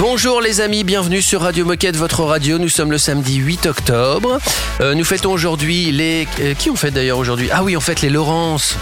Bonjour 0.00 0.40
les 0.40 0.60
amis, 0.60 0.82
bienvenue 0.82 1.22
sur 1.22 1.42
Radio 1.42 1.64
Moquette, 1.64 1.96
votre 1.96 2.24
radio. 2.24 2.58
Nous 2.58 2.68
sommes 2.68 2.90
le 2.90 2.98
samedi 2.98 3.36
8 3.36 3.66
octobre. 3.66 4.40
Euh, 4.80 4.94
nous 4.94 5.04
fêtons 5.04 5.30
aujourd'hui 5.30 5.92
les... 5.92 6.26
euh, 6.40 6.54
qui 6.54 6.70
on 6.70 6.76
fête 6.76 6.94
d'ailleurs 6.94 7.18
aujourd'hui? 7.18 7.50
Ah 7.52 7.62
oui, 7.62 7.76
on 7.76 7.80
fête 7.80 8.00
les 8.00 8.10
Laurence. 8.10 8.76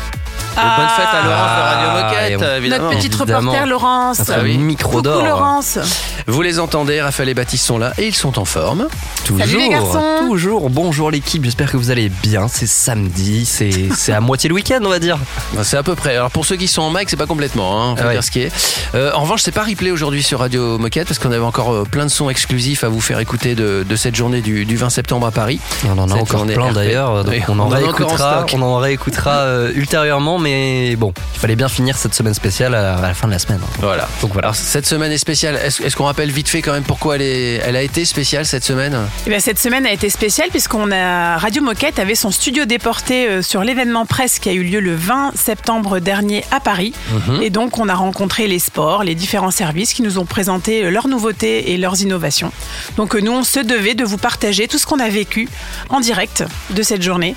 Euh, 0.58 0.76
Bonne 0.76 0.88
fête 0.88 1.06
à 1.12 1.22
Laurence 1.24 1.50
de 1.50 1.62
Radio 1.62 1.88
Ah, 1.90 2.02
Moquette, 2.02 2.30
et 2.30 2.36
on- 2.36 2.56
évidemment. 2.56 2.84
Notre 2.84 2.96
petite 2.96 3.12
évidemment. 3.14 3.50
reporter 3.52 3.66
Laurence. 3.66 4.22
Ah 4.30 4.38
oui. 4.42 4.56
micro 4.58 5.02
d'or. 5.02 5.22
Laurence. 5.24 5.78
Vous 6.26 6.42
les 6.42 6.58
entendez, 6.58 7.00
Raphaël 7.02 7.28
et 7.28 7.34
Baptiste 7.34 7.64
sont 7.66 7.78
là 7.78 7.92
et 7.98 8.06
ils 8.08 8.14
sont 8.14 8.38
en 8.38 8.44
forme. 8.44 8.86
Toujours, 9.24 9.40
Salut 9.46 9.58
les 9.58 9.68
garçons. 9.68 10.02
toujours. 10.28 10.70
Bonjour 10.70 11.10
l'équipe, 11.10 11.44
j'espère 11.44 11.70
que 11.70 11.76
vous 11.76 11.90
allez 11.90 12.08
bien. 12.08 12.48
C'est 12.48 12.66
samedi, 12.66 13.44
c'est 13.46 14.12
à 14.12 14.20
moitié 14.20 14.48
le 14.48 14.54
week-end, 14.54 14.80
on 14.84 14.88
va 14.88 14.98
dire. 14.98 15.18
Ben, 15.52 15.62
C'est 15.64 15.76
à 15.76 15.82
peu 15.82 15.94
près. 15.94 16.16
Alors 16.16 16.30
pour 16.30 16.44
ceux 16.46 16.56
qui 16.56 16.68
sont 16.68 16.82
en 16.82 16.90
mic, 16.90 17.08
c'est 17.10 17.16
pas 17.16 17.26
complètement, 17.26 17.82
hein, 17.90 17.96
faut 17.96 18.02
Ah 18.04 18.06
ouais. 18.08 18.12
dire 18.14 18.24
ce 18.24 18.30
qui 18.30 18.40
est. 18.40 18.52
Euh, 18.94 19.12
en 19.14 19.22
revanche, 19.22 19.42
c'est 19.42 19.52
pas 19.52 19.62
replay 19.64 19.90
aujourd'hui 19.90 20.22
sur 20.22 20.40
Radio 20.40 20.78
Moquette 20.78 21.06
parce 21.08 21.18
qu'on 21.18 21.32
avait 21.32 21.38
encore 21.44 21.72
euh, 21.72 21.84
plein 21.84 22.04
de 22.04 22.10
sons 22.10 22.30
exclusifs 22.30 22.82
à 22.84 22.88
vous 22.88 23.00
faire 23.00 23.18
écouter 23.20 23.54
de, 23.54 23.84
de 23.88 23.96
cette 23.96 24.14
journée 24.16 24.40
du, 24.40 24.64
du 24.64 24.76
20 24.76 24.90
septembre 24.90 25.26
à 25.26 25.30
Paris. 25.30 25.60
On 25.86 25.98
en 25.98 26.04
a 26.10 26.14
Cette 26.14 26.22
encore 26.22 26.46
plein 26.46 26.72
d'ailleurs, 26.72 27.24
donc 27.24 27.32
Oui, 27.34 27.42
on 27.48 27.58
en 27.58 27.66
on 27.66 27.68
en 27.68 27.72
a 27.72 27.78
encore 27.78 27.78
en 27.78 27.92
réécoutera, 28.08 28.38
stock. 28.46 28.50
on 28.58 28.62
en 28.62 28.76
réécoutera 28.78 29.30
euh, 29.32 29.72
ultérieurement, 29.74 30.38
mais 30.46 30.94
bon, 30.94 31.12
il 31.34 31.40
fallait 31.40 31.56
bien 31.56 31.68
finir 31.68 31.98
cette 31.98 32.14
semaine 32.14 32.34
spéciale 32.34 32.72
à, 32.76 33.00
la 33.00 33.14
fin 33.14 33.26
de 33.26 33.32
la 33.32 33.40
semaine. 33.40 33.58
Voilà. 33.80 34.08
Donc 34.22 34.32
voilà. 34.32 34.46
Alors, 34.46 34.54
cette 34.54 34.86
semaine 34.86 35.10
est 35.10 35.18
spéciale. 35.18 35.56
Est-ce 35.56 35.96
qu'on 35.96 36.04
rappelle 36.04 36.30
vite 36.30 36.48
fait 36.48 36.62
quand 36.62 36.72
même 36.72 36.84
pourquoi 36.84 37.16
elle, 37.16 37.22
est, 37.22 37.54
elle 37.64 37.74
a 37.74 37.82
été 37.82 38.04
spéciale 38.04 38.46
cette 38.46 38.62
semaine? 38.62 38.96
Eh 39.26 39.30
bien, 39.30 39.40
cette 39.40 39.58
semaine 39.58 39.86
a 39.86 39.92
été 39.92 40.08
spéciale 40.08 40.50
puisqu'on 40.50 40.92
a 40.92 41.36
Radio 41.36 41.62
Moquette 41.62 41.98
avait 41.98 42.14
son 42.14 42.30
studio 42.30 42.64
déporté 42.64 43.26
euh, 43.26 43.42
sur 43.42 43.64
l'événement 43.64 44.06
presse 44.06 44.38
qui 44.38 44.48
a 44.48 44.52
eu 44.52 44.62
lieu 44.62 44.78
le 44.78 44.94
20 44.94 45.32
septembre 45.34 45.98
dernier 45.98 46.44
à 46.52 46.60
Paris. 46.60 46.92
Mhm. 47.10 47.42
Et 47.42 47.50
donc, 47.50 47.78
on 47.78 47.88
a 47.88 47.94
rencontré 47.94 48.46
les 48.46 48.60
sports, 48.60 49.02
les 49.02 49.16
différents 49.16 49.50
services 49.50 49.94
qui 49.94 50.02
nous 50.02 50.18
ont 50.18 50.26
présenté 50.26 50.84
euh, 50.84 50.90
leurs 50.90 51.08
nouveautés 51.08 51.72
et 51.72 51.76
leurs 51.76 52.00
innovations. 52.02 52.52
Donc, 52.96 53.16
euh, 53.16 53.20
nous, 53.20 53.32
on 53.32 53.42
se 53.42 53.58
devait 53.58 53.94
de 53.94 54.04
vous 54.04 54.18
partager 54.18 54.68
tout 54.68 54.78
ce 54.78 54.86
qu'on 54.86 55.00
a 55.00 55.08
vécu 55.08 55.48
en 55.88 55.98
direct 55.98 56.44
de 56.70 56.82
cette 56.84 57.02
journée. 57.02 57.34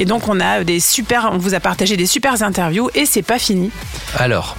Et 0.00 0.06
donc, 0.06 0.28
on 0.28 0.40
a 0.40 0.64
des 0.64 0.80
super, 0.80 1.28
on 1.30 1.36
vous 1.36 1.52
a 1.52 1.60
partagé 1.60 1.94
des 1.98 2.06
super 2.06 2.42
interviews 2.42 2.88
et 2.94 3.04
c'est 3.04 3.20
pas 3.20 3.38
fini. 3.38 3.70
Alors, 4.16 4.56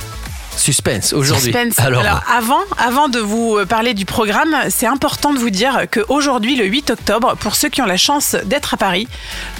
suspense 0.57 1.13
aujourd'hui. 1.13 1.52
Suspense. 1.52 1.80
Alors. 1.80 2.02
Alors, 2.02 2.23
avant, 2.31 2.61
avant 2.77 3.09
de 3.09 3.19
vous 3.19 3.57
euh, 3.57 3.66
parler 3.66 3.94
du 3.94 4.05
programme, 4.05 4.55
c'est 4.69 4.88
important 4.88 5.33
de 5.33 5.39
vous 5.39 5.49
dire 5.49 5.85
qu'aujourd'hui, 5.91 6.55
le 6.55 6.66
8 6.66 6.91
octobre, 6.91 7.35
pour 7.39 7.55
ceux 7.55 7.69
qui 7.69 7.81
ont 7.81 7.85
la 7.85 7.97
chance 7.97 8.35
d'être 8.45 8.73
à 8.73 8.77
Paris, 8.77 9.07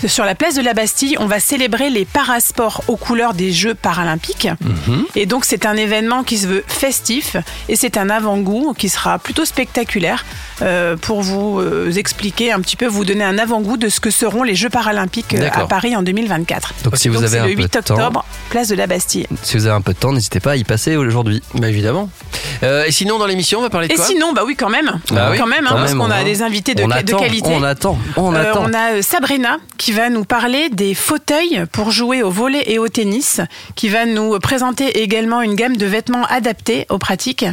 sur 0.08 0.26
la 0.26 0.36
place 0.36 0.56
de 0.56 0.62
la 0.62 0.74
Bastille, 0.74 1.16
on 1.20 1.26
va 1.26 1.40
célébrer 1.40 1.90
les 1.90 2.06
parasports 2.06 2.84
aux 2.88 2.98
couleurs 2.98 3.34
des 3.34 3.52
Jeux 3.52 3.76
paralympiques. 3.76 4.48
Mhm. 4.62 5.06
Et 5.16 5.26
donc, 5.26 5.46
c'est 5.46 5.66
un 5.66 5.76
événement 5.76 6.24
qui 6.24 6.38
se 6.38 6.48
veut 6.48 6.64
festif 6.68 7.38
et 7.70 7.76
c'est 7.76 7.98
un 7.98 8.10
avant-goût 8.10 8.74
qui 8.78 8.90
sera 8.90 9.20
plutôt 9.20 9.46
spectaculaire 9.46 10.26
euh, 10.62 10.96
pour 10.98 11.22
vous 11.22 11.60
euh, 11.60 11.92
expliquer 11.92 12.52
un 12.52 12.60
petit 12.60 12.76
peu, 12.76 12.88
vous 12.88 13.06
donner 13.06 13.24
un 13.24 13.38
avant-goût 13.38 13.78
de 13.78 13.90
ce 13.90 14.00
que 14.00 14.10
seront 14.10 14.44
les 14.44 14.56
Jeux 14.56 14.70
paralympiques 14.70 15.36
à 15.36 15.66
Paris 15.68 15.96
en 15.96 16.02
2024. 16.02 16.74
Donc 16.84 16.98
si 16.98 17.10
vous 17.10 17.24
avez 17.24 17.40
un 17.40 17.48
le 17.48 17.56
peu 17.56 17.62
8 17.62 17.64
de 17.64 17.80
temps, 17.82 17.94
octobre, 17.96 18.26
place 18.50 18.68
de 18.68 18.76
la 18.76 18.88
Bastille. 18.88 19.28
si 19.44 19.58
vous 19.58 19.66
avez 19.66 19.76
un 19.76 19.82
peu 19.82 19.94
de 19.94 20.00
temps, 20.00 20.14
n'hésitez 20.14 20.40
pas 20.40 20.52
à 20.52 20.56
y 20.56 20.64
passer 20.64 20.81
aujourd'hui. 20.90 21.42
Bah 21.56 21.70
évidemment. 21.70 22.10
Euh, 22.64 22.86
et 22.86 22.92
sinon, 22.92 23.18
dans 23.18 23.26
l'émission, 23.26 23.60
on 23.60 23.62
va 23.64 23.70
parler 23.70 23.88
de 23.88 23.94
Et 23.94 23.96
quoi 23.96 24.06
sinon, 24.06 24.34
bah 24.34 24.44
oui, 24.46 24.56
quand 24.56 24.70
même. 24.70 25.00
Bah 25.12 25.30
oui, 25.32 25.38
quand 25.38 25.48
même, 25.48 25.66
hein, 25.66 25.70
quand 25.72 25.76
parce 25.78 25.92
même, 25.94 26.00
qu'on 26.00 26.12
a 26.12 26.24
des 26.24 26.42
invités 26.42 26.76
de, 26.76 26.84
on 26.84 26.88
de 26.88 26.94
attend, 26.94 27.18
qualité. 27.18 27.50
On 27.52 27.64
attend, 27.64 27.98
on 28.18 28.36
Euh, 28.36 28.52
attend. 28.52 28.64
on 28.68 28.74
a 28.74 28.94
euh, 28.94 29.02
Sabrina 29.02 29.58
qui 29.78 29.92
va 29.92 30.10
nous 30.10 30.26
parler 30.26 30.70
des 30.70 30.94
fauteuils 30.94 31.64
pour 31.72 31.92
jouer 31.92 32.22
au 32.24 32.30
volet 32.30 32.64
et 32.68 32.78
au 32.80 32.88
tennis, 32.88 33.42
qui 33.76 33.90
va 33.90 34.06
nous 34.06 34.38
présenter 34.40 35.02
également 35.02 35.42
une 35.42 35.56
gamme 35.56 35.78
de 35.78 35.86
vêtements 35.86 36.26
adaptés 36.26 36.86
aux 36.90 37.00
pratiques. 37.00 37.46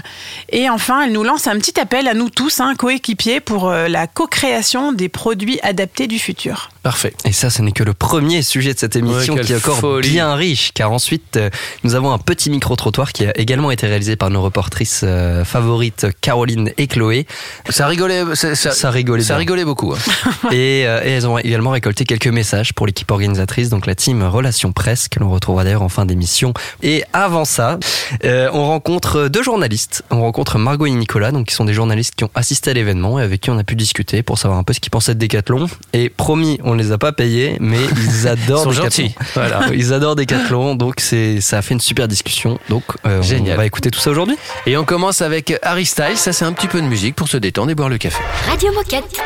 Et 0.51 0.69
enfin, 0.69 1.03
elle 1.03 1.13
nous 1.13 1.25
lance 1.25 1.47
un 1.47 1.57
petit 1.59 1.79
appel 1.81 2.07
à 2.09 2.15
nous 2.15 2.29
tous, 2.31 2.61
hein, 2.61 2.75
coéquipiers, 2.77 3.41
pour 3.41 3.71
la 3.71 4.07
co-création 4.07 4.93
des 4.93 5.09
produits 5.09 5.59
adaptés 5.63 6.07
du 6.07 6.19
futur. 6.19 6.71
Parfait. 6.83 7.13
Et 7.25 7.33
ça, 7.33 7.51
ce 7.51 7.61
n'est 7.63 7.73
que 7.73 7.83
le 7.83 7.93
premier 7.95 8.43
sujet 8.43 8.73
de 8.73 8.79
cette 8.79 8.97
émission 8.97 9.35
Ouais, 9.35 9.41
qui 9.43 9.53
est 9.53 9.57
encore 9.57 9.79
folie. 9.79 10.11
bien 10.11 10.35
riche, 10.35 10.71
car 10.75 10.93
ensuite, 10.93 11.37
euh, 11.37 11.51
nous 11.85 11.95
avons 11.95 12.13
un 12.13 12.19
petit 12.19 12.51
micro-trottoir 12.51 13.13
qui 13.13 13.27
a 13.27 13.37
également 13.39 13.71
été 13.71 13.87
réalisé 13.87 14.17
par 14.17 14.31
nos 14.31 14.41
reportrices 14.43 15.01
euh, 15.05 15.45
favorites 15.45 16.07
Caroline 16.21 16.71
et 16.79 16.87
Chloé. 16.87 17.27
Ça 17.69 17.87
rigolait, 17.87 18.23
ça, 18.35 18.91
rigolait 18.91 19.23
ça 19.25 19.37
rigolait 19.37 19.65
beaucoup. 19.65 19.93
hein. 19.93 20.31
et, 20.53 20.87
euh, 20.87 21.03
et 21.05 21.11
elles 21.11 21.27
ont 21.27 21.37
également 21.39 21.71
récolté 21.71 22.05
quelques 22.05 22.29
messages 22.29 22.73
pour 22.73 22.87
l'équipe 22.87 23.11
organisatrice, 23.11 23.69
donc 23.71 23.87
la 23.87 23.95
team 23.95 24.23
Relations 24.23 24.73
Presse, 24.73 25.09
que 25.09 25.19
l'on 25.21 25.31
retrouvera 25.31 25.65
d'ailleurs 25.65 25.83
en 25.83 25.89
fin 25.89 26.07
d'émission. 26.07 26.55
Et 26.83 27.05
avant 27.13 27.45
ça, 27.45 27.79
on 28.25 28.67
rencontre 28.67 29.29
deux 29.29 29.43
journalistes. 29.43 30.05
On 30.11 30.21
rencontre 30.21 30.59
Margot 30.59 30.87
et 30.87 30.91
Nicolas, 30.91 31.33
donc 31.33 31.49
qui 31.49 31.55
sont 31.55 31.65
des 31.65 31.75
journalistes 31.75 32.15
qui 32.17 32.25
ont 32.25 32.31
assisté 32.35 32.71
à 32.71 32.75
l'événement 32.75 33.19
et 33.19 33.23
avec 33.23 33.41
qui 33.41 33.51
on 33.51 33.59
a 33.59 33.65
pu 33.65 33.75
discuter 33.77 34.23
pour 34.23 34.39
savoir 34.39 34.59
un 34.59 34.63
peu 34.65 34.73
ce 34.73 34.81
qu'ils 34.81 34.91
pensaient 34.91 35.15
de 35.15 35.21
Decathlon. 35.21 35.67
Et 35.93 36.09
promis, 36.09 36.59
on 36.69 36.75
ne 36.75 36.83
les 36.83 36.93
a 36.93 36.99
pas 36.99 37.13
payés, 37.13 37.57
mais 37.61 37.79
ils 37.97 38.29
adorent 38.29 38.61
Ils 38.71 38.75
sont 38.75 38.83
gentils. 38.83 39.15
Voilà. 39.35 39.69
Ils 39.75 39.93
adorent 39.95 40.17
Decathlon, 40.17 40.75
donc 40.75 40.97
c'est 40.99 41.41
ça 41.41 41.59
a 41.59 41.63
fait 41.63 41.73
une 41.75 41.81
super 41.81 42.07
discussion. 42.09 42.59
Donc 42.69 42.85
euh, 43.07 43.23
Génial. 43.23 43.55
on 43.55 43.59
va 43.59 43.67
écouter 43.67 43.91
tout 43.91 43.99
ça 44.01 44.11
aujourd'hui. 44.11 44.37
Et 44.67 44.77
on 44.77 44.85
commence 44.85 45.23
avec 45.23 45.55
Harry 45.63 45.87
Styles. 45.87 46.17
Ça, 46.19 46.33
c'est 46.33 46.45
un 46.45 46.53
petit 46.53 46.69
peu 46.69 46.81
de 46.81 46.87
musique 46.87 47.17
pour 47.17 47.27
se 47.29 47.39
détendre 47.39 47.71
et 47.71 47.75
boire 47.75 47.89
le 47.89 47.97
café. 47.99 48.23
Radio 48.49 48.71
Moquette. 48.73 49.19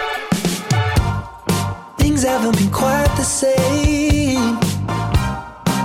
Things 1.98 2.24
haven't 2.24 2.56
been 2.56 2.70
quite 2.70 3.10
the 3.16 3.24
same. 3.24 4.58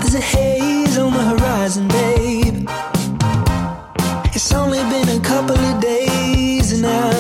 There's 0.02 0.16
a 0.16 0.22
haze 0.22 0.98
on 1.00 1.12
the 1.12 1.24
horizon, 1.42 1.88
babe. 1.88 2.70
It's 4.34 4.54
only 4.54 4.80
been 4.90 5.10
a 5.18 5.20
couple 5.22 5.56
of 5.58 5.80
days 5.82 6.72
and 6.74 6.86
I 6.86 7.17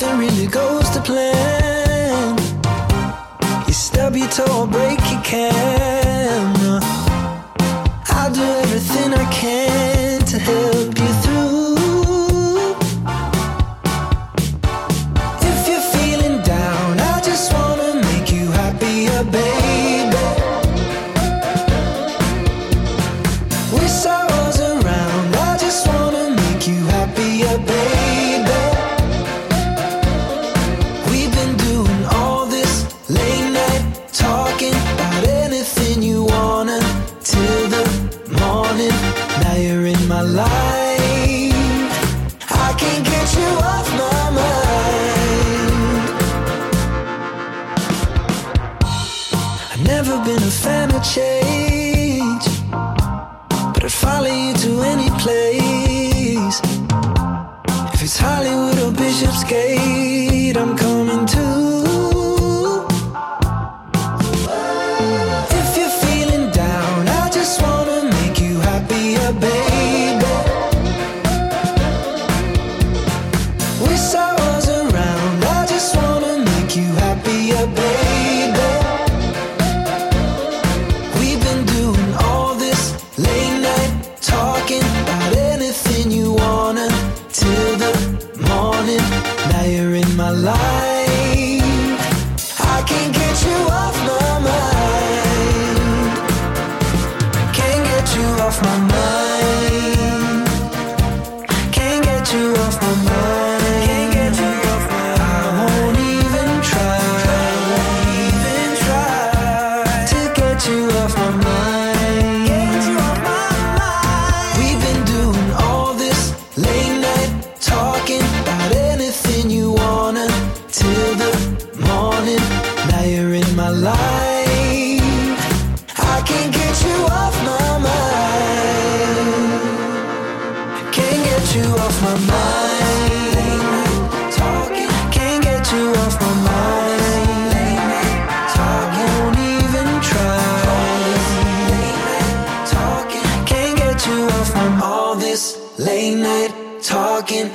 nothing 0.00 0.18
really 0.18 0.46
goes 0.46 0.88
to 0.90 1.00
plan. 1.00 2.36
You 3.66 3.72
stub 3.72 4.16
your 4.16 4.28
toe 4.28 4.66
break 4.66 5.00
your 5.10 5.22
camera. 5.22 6.80
I'll 8.06 8.32
do 8.32 8.42
everything 8.42 9.12
I 9.12 9.28
can 9.32 10.20
to 10.20 10.38
help 10.38 10.77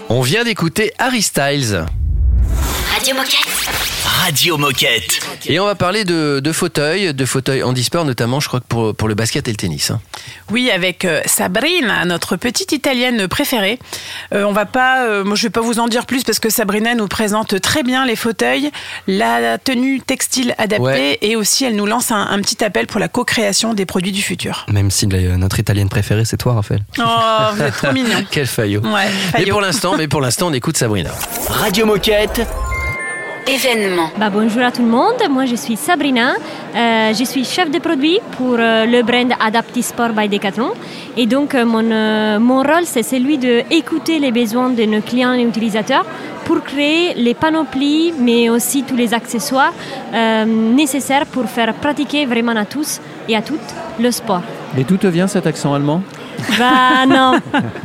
On 0.09 0.21
vient 0.21 0.44
d'écouter 0.44 0.94
Harry 1.00 1.21
Styles. 1.21 1.85
Radio 4.21 4.57
Moquette. 4.57 5.19
Et 5.48 5.60
on 5.60 5.65
va 5.65 5.75
parler 5.75 6.06
de, 6.06 6.39
de 6.42 6.51
fauteuils, 6.54 7.13
de 7.13 7.25
fauteuils 7.25 7.62
handisport 7.63 8.06
notamment, 8.06 8.39
je 8.39 8.48
crois 8.48 8.60
que 8.62 8.65
pour, 8.68 8.95
pour 8.95 9.07
le 9.10 9.15
basket 9.15 9.48
et 9.48 9.51
le 9.51 9.57
tennis. 9.57 9.92
hein. 9.92 10.00
Oui, 10.51 10.69
avec 10.71 11.04
euh, 11.04 11.21
Sabrina, 11.25 12.06
notre 12.06 12.36
petite 12.38 12.71
italienne 12.71 13.27
préférée. 13.27 13.80
Euh, 14.33 14.44
on 14.44 14.54
va 14.54 14.65
pas, 14.65 15.04
euh, 15.06 15.24
moi 15.25 15.36
je 15.36 15.44
vais 15.44 15.50
pas 15.50 15.60
vous 15.62 15.80
en 15.80 15.88
dire 15.88 16.06
plus 16.06 16.24
parce 16.24 16.39
que 16.39 16.50
Sabrina 16.50 16.95
nous 16.95 17.07
présente 17.07 17.60
très 17.60 17.83
bien 17.83 18.06
les 18.06 18.15
fauteuils, 18.15 18.71
la 19.07 19.57
tenue 19.57 20.00
textile 20.00 20.54
adaptée 20.57 20.83
Ouais. 20.83 21.18
et 21.21 21.36
aussi 21.36 21.65
elle 21.65 21.75
nous 21.75 21.86
lance 21.86 22.12
un, 22.12 22.21
un 22.30 22.39
petit 22.39 22.63
appel 22.63 22.88
pour 22.88 23.00
la 23.00 23.07
co-création 23.07 23.74
des 23.74 23.86
produits 23.86 24.12
du 24.12 24.21
futur. 24.21 24.65
Même 24.71 24.92
si 24.92 25.07
la- 25.07 25.38
notre 25.38 25.60
italienne 25.60 25.89
préférée, 25.89 26.24
c'est 26.25 26.38
toi, 26.38 26.54
Raphaël. 26.54 26.83
Oh, 27.00 27.04
vous 27.56 27.62
êtes 27.62 27.75
trop 27.75 27.92
mignon. 27.94 28.24
Quel 28.30 28.48
faillot. 28.48 28.81
Ouais, 28.81 29.07
Mais 29.38 29.45
pour 29.48 29.60
l'instant, 29.62 29.95
mais 29.98 30.07
pour 30.07 30.21
l'instant, 30.21 30.48
on 30.48 30.54
écoute 30.54 30.77
Sabrina. 30.77 31.12
Radio 31.50 31.86
Moquette. 31.86 32.42
Événement. 33.47 34.09
Bah, 34.17 34.29
bonjour 34.29 34.61
à 34.63 34.71
tout 34.71 34.81
le 34.81 34.87
monde, 34.87 35.21
moi 35.29 35.45
je 35.45 35.55
suis 35.55 35.75
Sabrina, 35.75 36.35
Euh, 36.75 37.13
je 37.13 37.23
suis 37.23 37.43
chef 37.45 37.69
de 37.69 37.77
produit 37.77 38.19
pour 38.37 38.55
euh, 38.57 38.85
le 38.87 39.03
brand 39.03 39.31
Adapti 39.39 39.83
Sport 39.83 40.09
by 40.17 40.27
Decathlon 40.27 40.71
et 41.15 41.27
donc 41.27 41.53
euh, 41.53 41.65
mon, 41.65 41.83
euh, 41.91 42.39
mon 42.39 42.63
rôle 42.63 42.85
c'est 42.85 43.03
celui 43.03 43.37
d'écouter 43.37 44.17
les 44.17 44.31
besoins 44.31 44.69
de 44.71 44.83
nos 44.85 45.01
clients 45.01 45.33
et 45.35 45.43
utilisateurs 45.43 46.05
pour 46.45 46.63
créer 46.63 47.13
les 47.15 47.35
panoplies 47.35 48.11
mais 48.17 48.49
aussi 48.49 48.81
tous 48.83 48.95
les 48.95 49.13
accessoires 49.13 49.73
euh, 50.13 50.45
nécessaires 50.45 51.27
pour 51.27 51.45
faire 51.45 51.71
pratiquer 51.75 52.25
vraiment 52.25 52.55
à 52.55 52.65
tous 52.65 52.99
et 53.29 53.35
à 53.35 53.43
toutes 53.43 53.69
le 53.99 54.09
sport. 54.09 54.41
Et 54.75 54.83
d'où 54.83 54.97
te 54.97 55.05
vient 55.07 55.27
cet 55.27 55.45
accent 55.45 55.71
allemand? 55.75 56.01
Bah 56.59 57.05
non, 57.07 57.33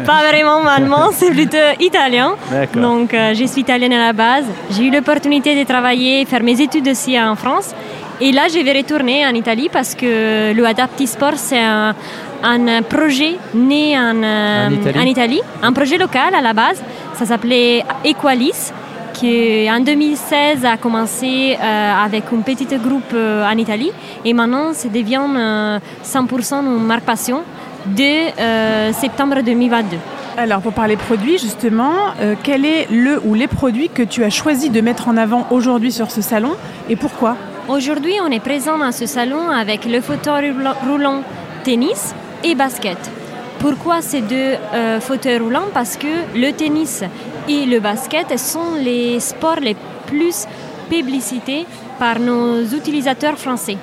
pas 0.05 0.21
vraiment 0.29 0.67
allemand, 0.67 1.09
c'est 1.13 1.31
plutôt 1.31 1.57
italien. 1.81 2.35
Donc 2.75 3.15
euh, 3.15 3.35
je 3.35 3.45
suis 3.45 3.61
italienne 3.63 3.93
à 3.93 4.07
la 4.07 4.13
base. 4.13 4.45
J'ai 4.71 4.85
eu 4.85 4.91
l'opportunité 4.91 5.59
de 5.59 5.65
travailler, 5.67 6.25
faire 6.25 6.43
mes 6.43 6.61
études 6.61 6.89
aussi 6.89 7.19
en 7.21 7.37
France. 7.37 7.75
Et 8.21 8.33
là, 8.33 8.49
je 8.53 8.59
vais 8.59 8.73
retourner 8.73 9.25
en 9.27 9.35
Italie 9.35 9.69
parce 9.73 9.95
que 9.95 10.53
le 10.53 10.67
Adapti 10.67 11.07
Sport, 11.07 11.37
c'est 11.37 11.61
un, 11.61 11.95
un 12.43 12.83
projet 12.83 13.37
né 13.55 13.97
en, 13.97 14.23
euh, 14.23 14.69
En 14.97 15.03
Italie 15.03 15.41
un 15.63 15.73
projet 15.73 15.99
local 15.99 16.35
à 16.35 16.41
la 16.41 16.53
base. 16.53 16.83
Ça 17.15 17.27
s'appelait 17.27 17.85
Equalis 18.05 18.73
qui 19.19 19.69
en 19.69 19.81
2016 19.81 20.65
a 20.65 20.77
commencé 20.77 21.57
euh, 21.61 22.05
avec 22.05 22.25
un 22.33 22.41
petit 22.41 22.67
groupe 22.67 23.13
euh, 23.15 23.45
en 23.45 23.57
Italie 23.59 23.91
et 24.25 24.33
maintenant 24.33 24.73
ça 24.73 24.89
devient 24.89 25.23
euh, 25.37 25.79
100% 26.05 26.61
une 26.61 26.85
marque 26.85 27.05
passion 27.05 27.43
de 27.97 28.41
euh, 28.41 28.93
septembre 28.93 29.41
2022. 29.45 29.97
Alors 30.37 30.61
pour 30.61 30.73
parler 30.73 30.97
produits 30.97 31.39
justement, 31.39 31.93
euh, 32.21 32.35
quel 32.43 32.65
est 32.65 32.87
le 32.91 33.21
ou 33.25 33.35
les 33.35 33.49
produits 33.49 33.89
que 33.89 34.03
tu 34.03 34.23
as 34.25 34.31
choisi 34.31 34.71
de 34.71 34.81
mettre 34.81 35.09
en 35.09 35.17
avant 35.17 35.47
aujourd'hui 35.51 35.91
sur 35.93 36.11
ce 36.11 36.23
salon 36.23 36.53
et 36.89 36.97
pourquoi? 36.97 37.37
Aujourd'hui, 37.69 38.15
on 38.25 38.31
est 38.31 38.41
présent 38.41 38.79
dans 38.79 38.93
ce 38.93 39.05
salon 39.07 39.51
avec 39.51 39.85
le 39.85 40.01
fauteuil 40.01 40.55
roulant- 40.87 41.23
tennis 41.65 42.15
et 42.45 42.55
basket. 42.55 42.97
Pourquoi 43.59 44.01
ces 44.01 44.21
deux 44.21 44.55
euh, 44.75 45.01
fauteuils 45.01 45.39
roulants? 45.39 45.69
Parce 45.75 45.97
que 45.97 46.07
le 46.37 46.53
tennis 46.53 47.03
et 47.49 47.67
le 47.67 47.81
basket 47.81 48.39
sont 48.39 48.75
les 48.81 49.19
sports 49.21 49.61
les 49.61 49.77
plus 50.07 50.47
publicités 50.89 51.67
par 51.99 52.21
nos 52.21 52.63
utilisateurs 52.63 53.37
français. 53.37 53.77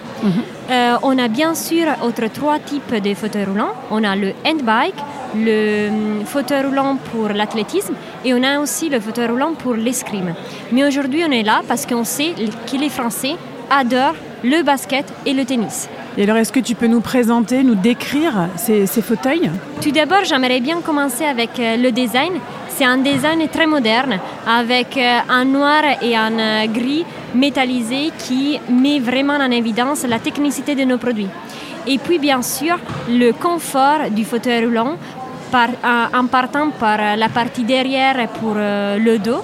Euh, 0.70 0.98
on 1.04 1.18
a 1.20 1.28
bien 1.28 1.54
sûr 1.54 1.86
autres 2.04 2.28
trois 2.34 2.60
types 2.60 2.96
de 2.96 3.14
fauteuils 3.14 3.46
roulants. 3.46 3.74
On 3.92 4.04
a 4.04 4.16
le 4.16 4.34
handbike, 4.46 4.96
le 5.36 5.90
hum, 5.90 6.26
fauteuil 6.26 6.66
roulant 6.66 6.98
pour 7.12 7.30
l'athlétisme 7.30 7.94
et 8.24 8.34
on 8.34 8.42
a 8.42 8.60
aussi 8.60 8.90
le 8.90 9.00
fauteuil 9.00 9.28
roulant 9.28 9.54
pour 9.54 9.76
l'escrime. 9.76 10.34
Mais 10.72 10.84
aujourd'hui, 10.84 11.24
on 11.28 11.32
est 11.32 11.44
là 11.44 11.62
parce 11.68 11.86
qu'on 11.86 12.04
sait 12.04 12.34
que 12.70 12.78
les 12.78 12.90
Français 12.90 13.36
adorent 13.70 14.16
le 14.44 14.64
basket 14.64 15.06
et 15.26 15.34
le 15.34 15.46
tennis. 15.46 15.88
Et 16.18 16.24
alors 16.24 16.38
est-ce 16.38 16.54
que 16.54 16.62
tu 16.62 16.76
peux 16.76 16.88
nous 16.88 17.02
présenter, 17.02 17.62
nous 17.64 17.76
décrire 17.76 18.48
ces, 18.56 18.86
fauteuils? 19.02 19.52
Tout 19.82 19.92
d'abord, 19.92 20.24
j'aimerais 20.24 20.62
bien 20.62 20.80
commencer 20.80 21.26
avec 21.26 21.60
euh, 21.60 21.76
le 21.76 21.92
design. 21.92 22.34
C'est 22.70 22.86
un 22.86 22.98
design 23.00 23.46
très 23.50 23.68
moderne 23.68 24.20
avec 24.48 24.96
euh, 24.96 25.20
un 25.28 25.44
noir 25.44 25.82
et 26.02 26.16
un 26.16 26.40
euh, 26.40 26.68
gris 26.68 27.06
métallisé 27.34 28.12
qui 28.18 28.58
met 28.70 29.00
vraiment 29.00 29.34
en 29.34 29.52
évidence 29.52 30.04
la 30.04 30.20
technicité 30.20 30.74
de 30.74 30.86
nos 30.86 30.98
produits. 30.98 31.28
Et 31.86 31.98
puis, 31.98 32.18
bien 32.18 32.42
sûr, 32.42 32.78
le 33.10 33.32
confort 33.32 34.10
du 34.10 34.24
fauteuil 34.24 34.66
roulant 34.66 34.96
en 35.54 36.26
partant 36.26 36.70
par 36.72 37.16
la 37.16 37.30
partie 37.30 37.64
derrière 37.64 38.28
pour 38.42 38.56
le 38.56 39.18
dos 39.20 39.42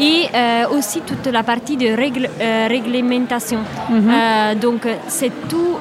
et 0.00 0.26
euh, 0.34 0.64
aussi 0.76 1.00
toute 1.02 1.26
la 1.32 1.42
partie 1.42 1.76
de 1.76 1.86
règle- 1.94 2.30
euh, 2.40 2.66
réglementation. 2.68 3.60
Euh, 3.92 4.54
donc 4.54 4.86
c'est 5.08 5.32
tout 5.48 5.76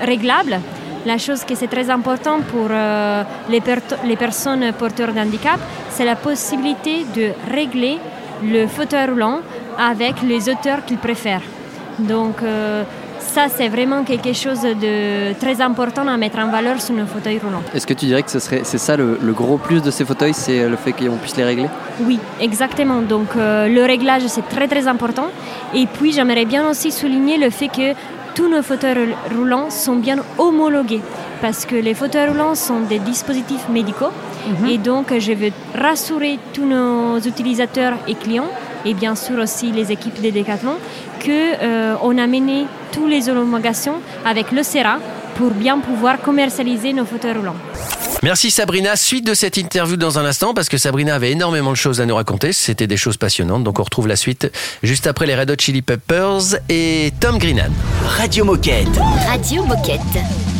réglable. 0.00 0.58
La 1.04 1.18
chose 1.18 1.42
qui 1.44 1.56
c'est 1.56 1.66
très 1.76 1.88
important 1.90 2.38
pour 2.52 2.68
euh, 2.70 3.22
les, 3.48 3.60
per- 3.60 3.96
les 4.04 4.16
personnes 4.16 4.72
porteurs 4.78 5.12
d'handicap, 5.12 5.58
c'est 5.90 6.04
la 6.04 6.16
possibilité 6.16 7.04
de 7.16 7.26
régler 7.52 7.98
le 8.42 8.66
fauteuil 8.66 9.06
roulant 9.10 9.40
avec 9.78 10.14
les 10.22 10.48
hauteurs 10.48 10.84
qu'ils 10.86 10.98
préfèrent. 10.98 11.46
Donc 11.98 12.36
euh, 12.42 12.82
ça, 13.22 13.46
c'est 13.48 13.68
vraiment 13.68 14.02
quelque 14.04 14.32
chose 14.32 14.62
de 14.62 15.32
très 15.34 15.60
important 15.60 16.06
à 16.08 16.16
mettre 16.16 16.38
en 16.38 16.50
valeur 16.50 16.80
sur 16.80 16.94
nos 16.94 17.06
fauteuils 17.06 17.38
roulants. 17.38 17.62
Est-ce 17.74 17.86
que 17.86 17.94
tu 17.94 18.06
dirais 18.06 18.22
que 18.22 18.30
ce 18.30 18.38
serait, 18.38 18.62
c'est 18.64 18.78
ça 18.78 18.96
le, 18.96 19.18
le 19.22 19.32
gros 19.32 19.56
plus 19.58 19.80
de 19.82 19.90
ces 19.90 20.04
fauteuils, 20.04 20.34
c'est 20.34 20.68
le 20.68 20.76
fait 20.76 20.92
qu'on 20.92 21.16
puisse 21.16 21.36
les 21.36 21.44
régler? 21.44 21.68
Oui, 22.00 22.18
exactement. 22.40 23.00
Donc 23.00 23.28
euh, 23.36 23.68
le 23.68 23.84
réglage, 23.84 24.26
c'est 24.26 24.48
très 24.48 24.68
très 24.68 24.86
important. 24.86 25.28
Et 25.74 25.86
puis 25.86 26.12
j'aimerais 26.12 26.44
bien 26.44 26.68
aussi 26.68 26.90
souligner 26.90 27.38
le 27.38 27.50
fait 27.50 27.68
que 27.68 27.94
tous 28.34 28.48
nos 28.48 28.62
fauteuils 28.62 28.94
rou- 28.94 29.36
roulants 29.38 29.70
sont 29.70 29.96
bien 29.96 30.16
homologués. 30.38 31.02
Parce 31.40 31.64
que 31.66 31.74
les 31.74 31.94
fauteuils 31.94 32.28
roulants 32.28 32.54
sont 32.54 32.80
des 32.80 32.98
dispositifs 32.98 33.68
médicaux. 33.68 34.10
Et 34.68 34.76
donc 34.78 35.16
je 35.18 35.32
veux 35.32 35.52
rassurer 35.78 36.38
tous 36.52 36.64
nos 36.66 37.18
utilisateurs 37.20 37.94
et 38.08 38.14
clients, 38.16 38.50
et 38.84 38.92
bien 38.92 39.14
sûr 39.14 39.38
aussi 39.38 39.70
les 39.70 39.92
équipes 39.92 40.20
de 40.20 40.30
Decathlon, 40.30 40.74
qu'on 41.22 42.18
a 42.18 42.26
mené 42.26 42.66
toutes 42.92 43.10
les 43.10 43.28
homologations 43.28 43.96
avec 44.24 44.52
le 44.52 44.62
CERA 44.62 44.98
pour 45.36 45.50
bien 45.50 45.78
pouvoir 45.78 46.20
commercialiser 46.20 46.92
nos 46.92 47.04
fauteuils 47.04 47.34
roulants. 47.34 47.56
Merci 48.22 48.52
Sabrina. 48.52 48.94
Suite 48.94 49.26
de 49.26 49.34
cette 49.34 49.56
interview 49.56 49.96
dans 49.96 50.18
un 50.18 50.24
instant 50.24 50.54
parce 50.54 50.68
que 50.68 50.78
Sabrina 50.78 51.16
avait 51.16 51.32
énormément 51.32 51.70
de 51.70 51.76
choses 51.76 52.00
à 52.00 52.06
nous 52.06 52.14
raconter. 52.14 52.52
C'était 52.52 52.86
des 52.86 52.96
choses 52.96 53.16
passionnantes. 53.16 53.64
Donc 53.64 53.80
on 53.80 53.82
retrouve 53.82 54.06
la 54.06 54.16
suite 54.16 54.50
juste 54.84 55.08
après 55.08 55.26
les 55.26 55.34
Red 55.34 55.50
Hot 55.50 55.56
Chili 55.58 55.82
Peppers 55.82 56.58
et 56.68 57.12
Tom 57.18 57.38
Greenan. 57.38 57.72
Radio 58.04 58.44
Moquette. 58.44 58.86
Radio 59.26 59.64
Moquette. 59.64 60.51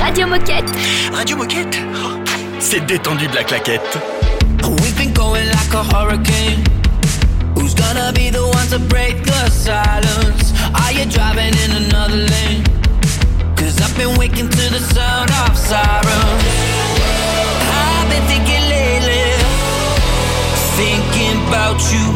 Radio 0.00 0.28
Moquette. 0.28 0.70
Radio 1.12 1.36
Moquette. 1.36 1.78
Oh, 1.96 2.18
c'est 2.58 2.84
détendu 2.86 3.26
de 3.28 3.34
la 3.34 3.44
claquette. 3.44 3.98
We've 4.62 4.96
been 4.96 5.12
going 5.12 5.46
like 5.46 5.74
a 5.74 5.82
hurricane. 5.82 6.64
Who's 7.56 7.74
gonna 7.74 8.12
be 8.12 8.30
the 8.30 8.42
ones 8.42 8.70
that 8.70 8.88
break 8.88 9.24
the 9.24 9.50
silence? 9.50 10.53
Are 10.82 10.92
you 10.92 11.04
driving 11.06 11.54
in 11.64 11.70
another 11.84 12.16
lane? 12.16 12.64
Cause 13.56 13.80
I've 13.80 13.96
been 13.96 14.16
waking 14.18 14.48
to 14.48 14.64
the 14.74 14.80
sound 14.94 15.30
of 15.44 15.56
sirens. 15.56 16.44
I've 17.82 18.08
been 18.10 18.24
thinking 18.32 18.64
lately, 18.74 19.24
thinking 20.78 21.36
about 21.48 21.78
you. 21.92 22.06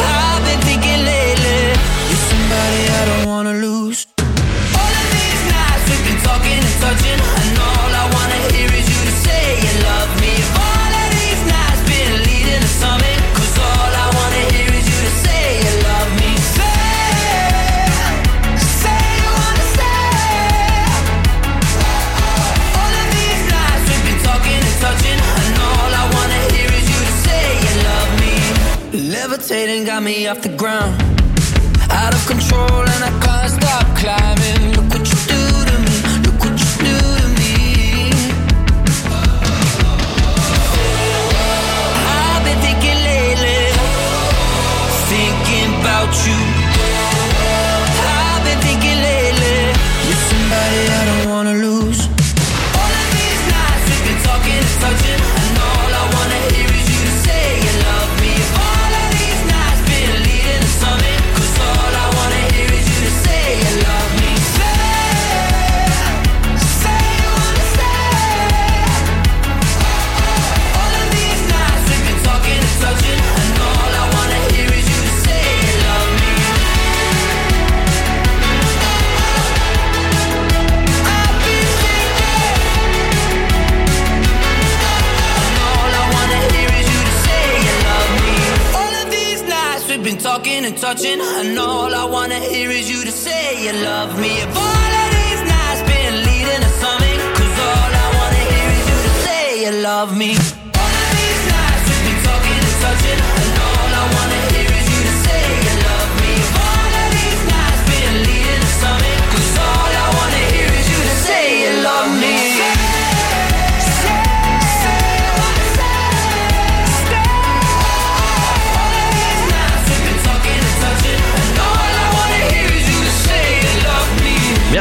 I've 0.00 0.42
been 0.46 0.60
thinking 0.68 1.00
lately, 1.04 1.60
you're 2.08 2.24
somebody 2.30 2.80
I 3.00 3.02
don't 3.10 3.26
wanna 3.26 3.54
lose. 3.54 4.06
All 4.18 4.92
of 5.02 5.08
these 5.16 5.42
nights 5.52 5.84
we've 5.90 6.04
been 6.08 6.20
talking 6.28 6.58
and 6.68 6.76
touching, 6.82 7.20
Levitating 29.50 29.84
got 29.84 30.02
me 30.02 30.26
off 30.26 30.42
the 30.42 30.50
ground. 30.50 31.00
Out 31.90 32.12
of 32.12 32.26
control 32.26 32.82
and 32.82 33.02
I 33.02 33.18
can't 33.24 33.50
stop 33.50 33.96
climbing. 33.96 34.77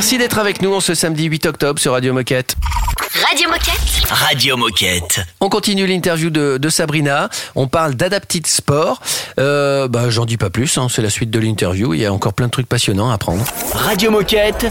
Merci 0.07 0.19
d'être 0.19 0.37
avec 0.39 0.61
nous 0.61 0.73
en 0.73 0.79
ce 0.79 0.95
samedi 0.95 1.25
8 1.25 1.47
octobre 1.47 1.81
sur 1.81 1.91
Radio 1.91 2.13
Moquette. 2.13 2.55
Radio 3.29 3.49
Moquette. 3.49 4.09
Radio 4.09 4.55
Moquette. 4.55 5.19
On 5.41 5.49
continue 5.49 5.85
l'interview 5.85 6.29
de, 6.29 6.57
de 6.57 6.69
Sabrina. 6.69 7.29
On 7.55 7.67
parle 7.67 7.93
d'Adapted 7.93 8.47
Sport. 8.47 9.01
Euh, 9.37 9.89
bah, 9.89 10.09
J'en 10.09 10.23
dis 10.23 10.37
pas 10.37 10.49
plus, 10.49 10.77
hein, 10.77 10.87
c'est 10.89 11.01
la 11.01 11.09
suite 11.09 11.29
de 11.29 11.39
l'interview. 11.39 11.93
Il 11.93 11.99
y 11.99 12.05
a 12.05 12.13
encore 12.13 12.33
plein 12.33 12.45
de 12.45 12.51
trucs 12.51 12.69
passionnants 12.69 13.11
à 13.11 13.15
apprendre. 13.15 13.43
Radio 13.73 14.09
Moquette. 14.09 14.67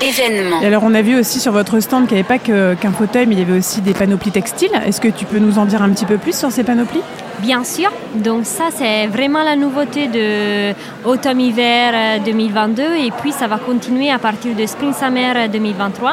Événement. 0.00 0.60
Et 0.62 0.66
alors, 0.66 0.82
on 0.84 0.94
a 0.94 1.02
vu 1.02 1.18
aussi 1.18 1.40
sur 1.40 1.52
votre 1.52 1.80
stand 1.80 2.06
qu'il 2.06 2.14
n'y 2.16 2.20
avait 2.20 2.28
pas 2.28 2.38
que- 2.38 2.74
qu'un 2.74 2.92
fauteuil, 2.92 3.26
mais 3.26 3.34
il 3.34 3.38
y 3.38 3.42
avait 3.42 3.58
aussi 3.58 3.80
des 3.80 3.94
panoplies 3.94 4.30
textiles. 4.30 4.70
Est-ce 4.86 5.00
que 5.00 5.08
tu 5.08 5.24
peux 5.24 5.38
nous 5.38 5.58
en 5.58 5.64
dire 5.64 5.82
un 5.82 5.88
petit 5.90 6.04
peu 6.04 6.18
plus 6.18 6.36
sur 6.36 6.50
ces 6.52 6.64
panoplies? 6.64 7.02
Bien 7.40 7.64
sûr, 7.64 7.90
donc 8.14 8.46
ça 8.46 8.64
c'est 8.74 9.06
vraiment 9.08 9.42
la 9.42 9.56
nouveauté 9.56 10.06
de 10.08 10.72
automne-hiver 11.06 11.92
euh, 11.94 12.18
2022 12.24 12.82
et 12.82 13.10
puis 13.20 13.30
ça 13.30 13.46
va 13.46 13.58
continuer 13.58 14.10
à 14.10 14.18
partir 14.18 14.54
de 14.54 14.64
spring-summer 14.64 15.46
2023. 15.50 16.12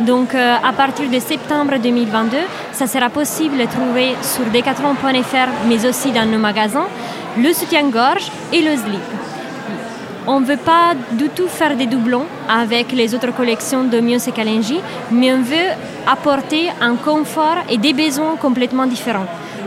Donc 0.00 0.34
euh, 0.34 0.54
à 0.66 0.72
partir 0.72 1.10
de 1.10 1.18
septembre 1.18 1.74
2022, 1.82 2.38
ça 2.72 2.86
sera 2.86 3.10
possible 3.10 3.58
de 3.58 3.66
trouver 3.66 4.14
sur 4.22 4.46
decathlon.fr 4.46 5.48
mais 5.68 5.86
aussi 5.86 6.12
dans 6.12 6.24
nos 6.24 6.38
magasins 6.38 6.86
le 7.36 7.52
soutien-gorge 7.52 8.30
et 8.52 8.62
le 8.62 8.74
slip. 8.74 9.02
On 10.26 10.40
ne 10.40 10.46
veut 10.46 10.56
pas 10.56 10.94
du 11.12 11.28
tout 11.28 11.48
faire 11.48 11.76
des 11.76 11.86
doublons 11.86 12.24
avec 12.48 12.92
les 12.92 13.14
autres 13.14 13.32
collections 13.34 13.84
de 13.84 14.00
Mios 14.00 14.26
et 14.26 14.32
Kalenji, 14.32 14.80
mais 15.10 15.32
on 15.34 15.42
veut 15.42 15.70
apporter 16.06 16.70
un 16.80 16.94
confort 16.96 17.58
et 17.68 17.76
des 17.76 17.92
besoins 17.92 18.36
complètement 18.40 18.86
différents. 18.86 19.26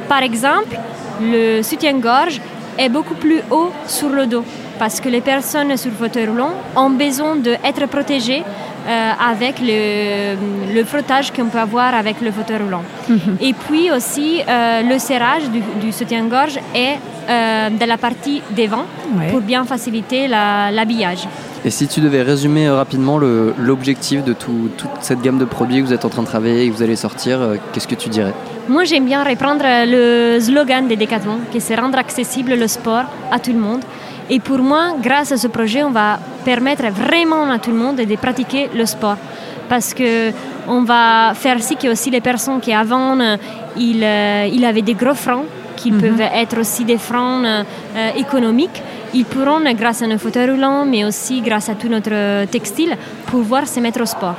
Par 0.10 0.24
exemple, 0.24 0.76
le 1.22 1.62
soutien-gorge 1.62 2.42
est 2.78 2.90
beaucoup 2.90 3.14
plus 3.16 3.42
haut 3.52 3.72
sur 3.86 4.10
le 4.10 4.26
dos 4.26 4.44
parce 4.80 5.00
que 5.00 5.10
les 5.10 5.22
personnes 5.22 5.76
sur 5.78 5.92
fauteuil 5.92 6.28
roulant 6.28 6.54
ont 6.76 6.90
besoin 6.92 7.36
d'être 7.36 7.86
protégées 7.88 8.44
euh, 8.44 9.12
avec 9.32 9.60
le, 9.60 10.36
le 10.74 10.84
frottage 10.86 11.32
qu'on 11.32 11.46
peut 11.48 11.60
avoir 11.60 11.94
avec 11.94 12.22
le 12.22 12.32
fauteuil 12.32 12.58
roulant. 12.58 12.84
Et 13.42 13.54
puis 13.54 13.92
aussi, 13.92 14.42
euh, 14.48 14.82
le 14.84 14.98
serrage 15.00 15.50
du, 15.50 15.62
du 15.82 15.92
soutien-gorge 15.92 16.58
est 16.76 16.98
euh, 17.30 17.70
de 17.70 17.86
la 17.86 17.98
partie 17.98 18.42
devant 18.56 18.86
Ouais. 19.18 19.28
pour 19.32 19.42
bien 19.42 19.64
faciliter 19.66 20.28
la- 20.28 20.72
l'habillage. 20.72 21.28
Et 21.66 21.70
si 21.72 21.88
tu 21.88 22.00
devais 22.02 22.22
résumer 22.22 22.70
rapidement 22.70 23.18
l'objectif 23.18 24.24
de 24.24 24.34
tout- 24.34 24.70
toute 24.78 24.90
cette 25.02 25.22
gamme 25.22 25.38
de 25.38 25.46
produits 25.46 25.82
que 25.82 25.88
vous 25.88 25.94
êtes 25.94 26.06
en 26.06 26.10
train 26.10 26.22
de 26.22 26.28
travailler 26.28 26.64
et 26.66 26.70
que 26.70 26.76
vous 26.76 26.84
allez 26.84 26.96
sortir, 26.96 27.42
euh, 27.42 27.56
qu'est-ce 27.74 27.88
que 27.88 27.96
tu 27.96 28.10
dirais? 28.10 28.34
Moi, 28.70 28.84
j'aime 28.86 29.06
bien 29.06 29.24
reprendre 29.24 29.64
le 29.66 30.40
slogan 30.40 30.88
de 30.88 30.96
Decathlon, 30.96 31.40
qui 31.52 31.60
c'est 31.60 31.76
rendre 31.76 31.98
accessible 31.98 32.54
le 32.56 32.68
sport 32.68 33.06
à 33.32 33.40
tout 33.40 33.52
le 33.52 33.60
monde. 33.60 33.82
Et 34.30 34.40
pour 34.40 34.60
moi, 34.60 34.96
grâce 35.02 35.32
à 35.32 35.38
ce 35.38 35.48
projet, 35.48 35.84
on 35.84 35.92
va 35.92 36.20
permettre 36.46 36.84
vraiment 36.92 37.50
à 37.50 37.60
tout 37.60 37.72
le 37.72 37.78
monde 37.78 37.96
de 37.98 38.16
pratiquer 38.16 38.70
le 38.76 38.86
sport. 38.86 39.18
Parce 39.70 39.94
que 39.94 40.32
on 40.68 40.84
va 40.84 41.34
faire 41.34 41.62
si 41.62 41.76
que 41.76 41.88
aussi 41.90 42.10
les 42.10 42.22
personnes 42.22 42.60
qui 42.60 42.74
avant, 42.74 43.20
euh, 43.20 43.36
ils, 43.78 44.04
euh, 44.04 44.48
ils 44.52 44.64
avaient 44.66 44.82
des 44.82 44.94
gros 44.94 45.14
freins, 45.16 45.44
qui 45.78 45.92
peuvent 45.92 46.20
être 46.44 46.60
aussi 46.60 46.84
des 46.84 46.98
freins 46.98 47.46
euh, 47.46 47.64
économiques, 48.18 48.82
ils 49.14 49.26
pourront, 49.26 49.62
grâce 49.74 50.02
à 50.02 50.08
nos 50.08 50.18
fauteuils 50.18 50.50
roulants, 50.50 50.86
mais 50.86 51.06
aussi 51.06 51.42
grâce 51.42 51.70
à 51.70 51.76
tout 51.76 51.88
notre 51.88 52.46
textile, 52.48 52.98
pouvoir 53.28 53.66
se 53.68 53.80
mettre 53.80 54.02
au 54.02 54.06
sport. 54.06 54.36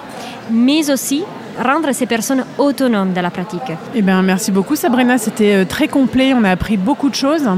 Mais 0.50 0.90
aussi 0.90 1.24
rendre 1.62 1.92
ces 1.92 2.06
personnes 2.06 2.44
autonomes 2.56 3.12
dans 3.12 3.22
la 3.22 3.30
pratique. 3.30 3.72
Eh 3.94 4.02
bien, 4.02 4.22
merci 4.22 4.50
beaucoup 4.52 4.76
Sabrina, 4.76 5.18
c'était 5.18 5.54
euh, 5.54 5.64
très 5.64 5.88
complet, 5.88 6.32
on 6.34 6.44
a 6.44 6.50
appris 6.50 6.76
beaucoup 6.76 7.10
de 7.10 7.14
choses. 7.14 7.48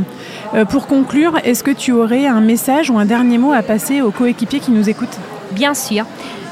Euh, 0.55 0.65
pour 0.65 0.87
conclure, 0.87 1.35
est-ce 1.45 1.63
que 1.63 1.71
tu 1.71 1.93
aurais 1.93 2.27
un 2.27 2.41
message 2.41 2.91
ou 2.91 2.99
un 2.99 3.05
dernier 3.05 3.39
mot 3.39 3.53
à 3.53 3.63
passer 3.63 4.01
aux 4.01 4.11
coéquipiers 4.11 4.61
qui 4.61 4.71
nous 4.71 4.89
écoutent? 4.89 5.19
Bien 5.53 5.75
sûr. 5.75 6.05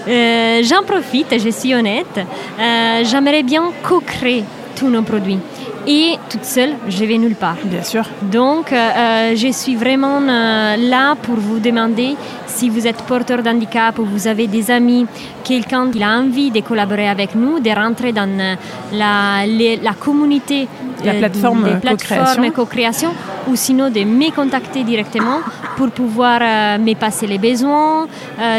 Euh, 0.08 0.62
J'en 0.62 0.82
profite, 0.82 1.38
je 1.38 1.50
suis 1.50 1.74
honnête. 1.74 2.18
Euh, 2.18 3.02
J'aimerais 3.04 3.42
bien 3.42 3.62
co-créer 3.82 4.44
tous 4.76 4.88
nos 4.88 5.02
produits 5.02 5.38
et 5.86 6.18
toute 6.28 6.44
seule, 6.44 6.74
je 6.88 7.04
vais 7.04 7.16
nulle 7.18 7.34
part. 7.34 7.56
Bien 7.64 7.82
sûr. 7.82 8.04
Donc, 8.22 8.72
euh, 8.72 8.76
euh, 8.76 9.36
je 9.36 9.50
suis 9.52 9.74
vraiment 9.74 10.20
euh, 10.20 10.76
là 10.76 11.14
pour 11.22 11.36
vous 11.36 11.60
demander 11.60 12.14
si 12.46 12.68
vous 12.68 12.86
êtes 12.86 13.02
porteur 13.02 13.42
d'handicap 13.42 13.98
ou 13.98 14.04
vous 14.04 14.26
avez 14.26 14.46
des 14.46 14.70
amis, 14.70 15.06
quelqu'un 15.44 15.90
qui 15.90 16.02
a 16.02 16.10
envie 16.10 16.50
de 16.50 16.60
collaborer 16.60 17.08
avec 17.08 17.34
nous, 17.34 17.60
de 17.60 17.70
rentrer 17.70 18.12
dans 18.12 18.28
la, 18.92 19.46
la 19.46 19.94
communauté 19.94 20.68
la 21.04 21.14
plateforme 21.14 21.64
euh, 21.64 21.74
des 21.74 21.80
plateformes 21.80 22.50
co-création 22.50 23.10
ou 23.48 23.56
sinon 23.56 23.88
de 23.88 24.00
me 24.00 24.30
contacter 24.34 24.82
directement 24.82 25.38
pour 25.76 25.90
pouvoir 25.90 26.40
me 26.78 26.94
passer 26.94 27.26
les 27.26 27.38
besoins, 27.38 28.08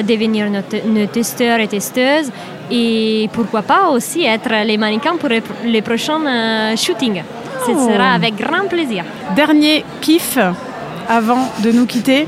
devenir 0.07 0.49
nos, 0.49 0.61
nos 0.87 1.05
testeurs 1.05 1.59
et 1.59 1.67
testeuses 1.67 2.31
et 2.71 3.29
pourquoi 3.33 3.61
pas 3.61 3.89
aussi 3.89 4.23
être 4.25 4.49
les 4.65 4.77
mannequins 4.77 5.17
pour 5.17 5.29
les 5.29 5.81
prochains 5.81 6.25
euh, 6.25 6.75
shootings. 6.75 7.23
Ce 7.65 7.71
oh. 7.71 7.89
sera 7.89 8.13
avec 8.13 8.35
grand 8.35 8.67
plaisir. 8.67 9.03
Dernier 9.35 9.83
pif 10.01 10.37
avant 11.07 11.51
de 11.63 11.71
nous 11.71 11.85
quitter. 11.85 12.27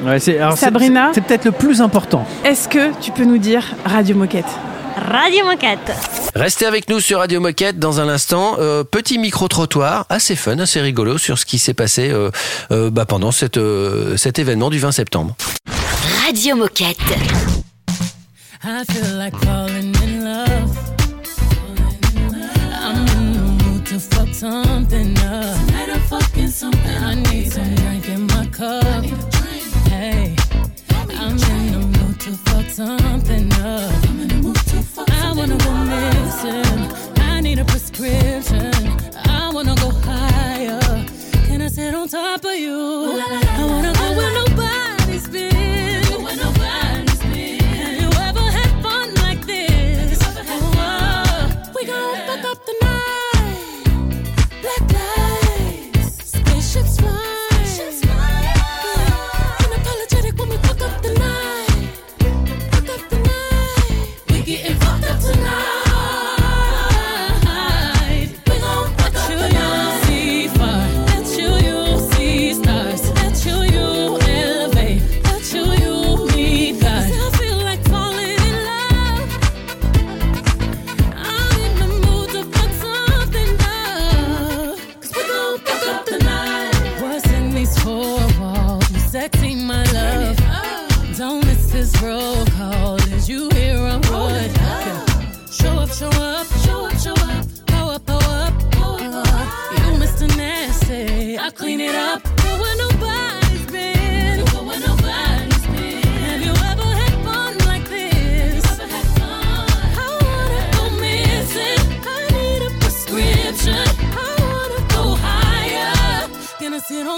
Sabrina. 0.55 1.11
C'est 1.13 1.21
peut-être 1.21 1.45
le 1.45 1.51
plus 1.51 1.81
important. 1.81 2.25
Est-ce 2.43 2.67
que 2.67 2.91
tu 2.99 3.11
peux 3.11 3.23
nous 3.23 3.37
dire 3.37 3.63
Radio 3.85 4.15
Moquette? 4.15 4.49
Radio 4.97 5.45
Moquette. 5.45 5.91
Restez 6.35 6.65
avec 6.65 6.89
nous 6.89 6.99
sur 6.99 7.19
Radio 7.19 7.39
Moquette 7.39 7.79
dans 7.79 8.01
un 8.01 8.09
instant. 8.09 8.57
Euh, 8.59 8.83
petit 8.83 9.19
micro-trottoir, 9.19 10.05
assez 10.09 10.35
fun, 10.35 10.59
assez 10.59 10.81
rigolo 10.81 11.17
sur 11.17 11.39
ce 11.39 11.45
qui 11.45 11.59
s'est 11.59 11.73
passé 11.73 12.11
euh, 12.11 12.89
bah, 12.89 13.05
pendant 13.05 13.31
cet 13.31 13.57
événement 13.57 14.69
du 14.69 14.79
20 14.79 14.91
septembre. 14.91 15.35
Radio 16.25 16.55
Moquette. 16.55 16.97
I'm 22.83 23.07
in 23.17 23.33
the 23.33 23.63
mood 23.63 23.85
to 23.87 23.99
fuck 23.99 24.29
something 24.29 25.17
up. 25.19 25.57
I 25.73 27.15
need 27.15 27.51
some 27.51 27.75
drink 27.75 28.07
in 28.07 28.27
my 28.27 28.45
cup. 28.47 29.03
Hey, 29.89 30.35
I'm 31.09 31.37
in 31.37 31.71
the 31.73 31.79
mood 31.99 32.19
to 32.21 32.31
fuck 32.31 32.69
something 32.69 33.51
up. 33.53 33.93
I 35.09 35.33
wanna 35.35 35.57
go 35.57 35.73
missing. 35.91 36.91
I 37.21 37.41
need 37.41 37.59
a 37.59 37.65
prescription. 37.65 38.71
I 39.25 39.51
wanna 39.53 39.75
go 39.75 39.89
higher. 39.89 40.79
Can 41.45 41.61
I 41.61 41.67
sit 41.67 41.93
on 41.93 42.07
top 42.07 42.45
of 42.45 42.55
you? 42.55 43.19
I 43.59 43.65
wanna 43.65 43.93
go 43.93 44.13
no 44.33 44.50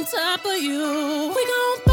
top 0.06 0.46
of 0.46 0.62
you. 0.62 1.34
We 1.36 1.46
gon' 1.46 1.93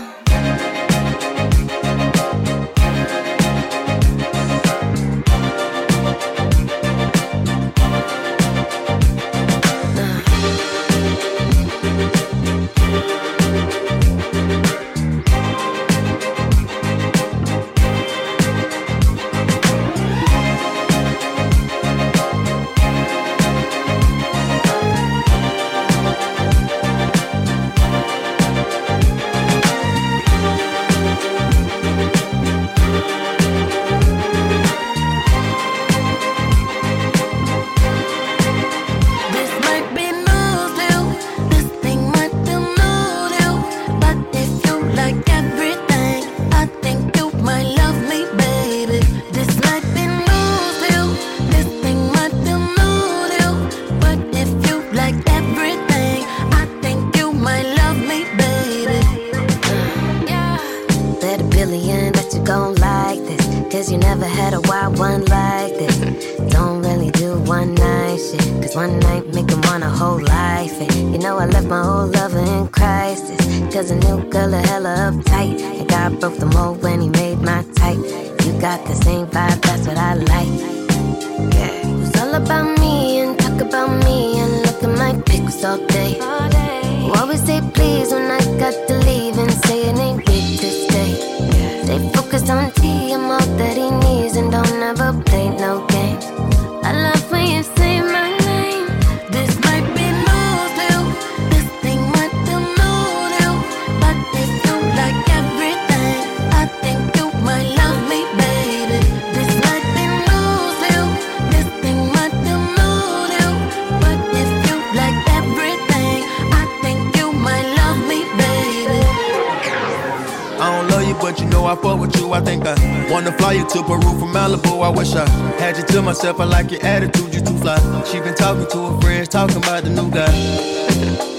Fly 123.51 123.61
you 123.61 123.69
to 123.69 123.83
Peru 123.83 124.19
from 124.19 124.33
Malibu. 124.33 124.83
I 124.83 124.89
wish 124.89 125.13
I 125.13 125.27
had 125.59 125.77
you 125.77 125.83
to 125.83 126.01
myself. 126.01 126.39
I 126.39 126.45
like 126.45 126.71
your 126.71 126.83
attitude, 126.83 127.33
you 127.33 127.41
too 127.41 127.57
fly. 127.57 127.77
She 128.05 128.19
been 128.19 128.35
talking 128.35 128.67
to 128.67 128.87
her 128.87 129.01
friends, 129.01 129.27
talking 129.29 129.57
about 129.57 129.83
the 129.83 129.89
new 129.89 130.09
guy. 130.09 131.27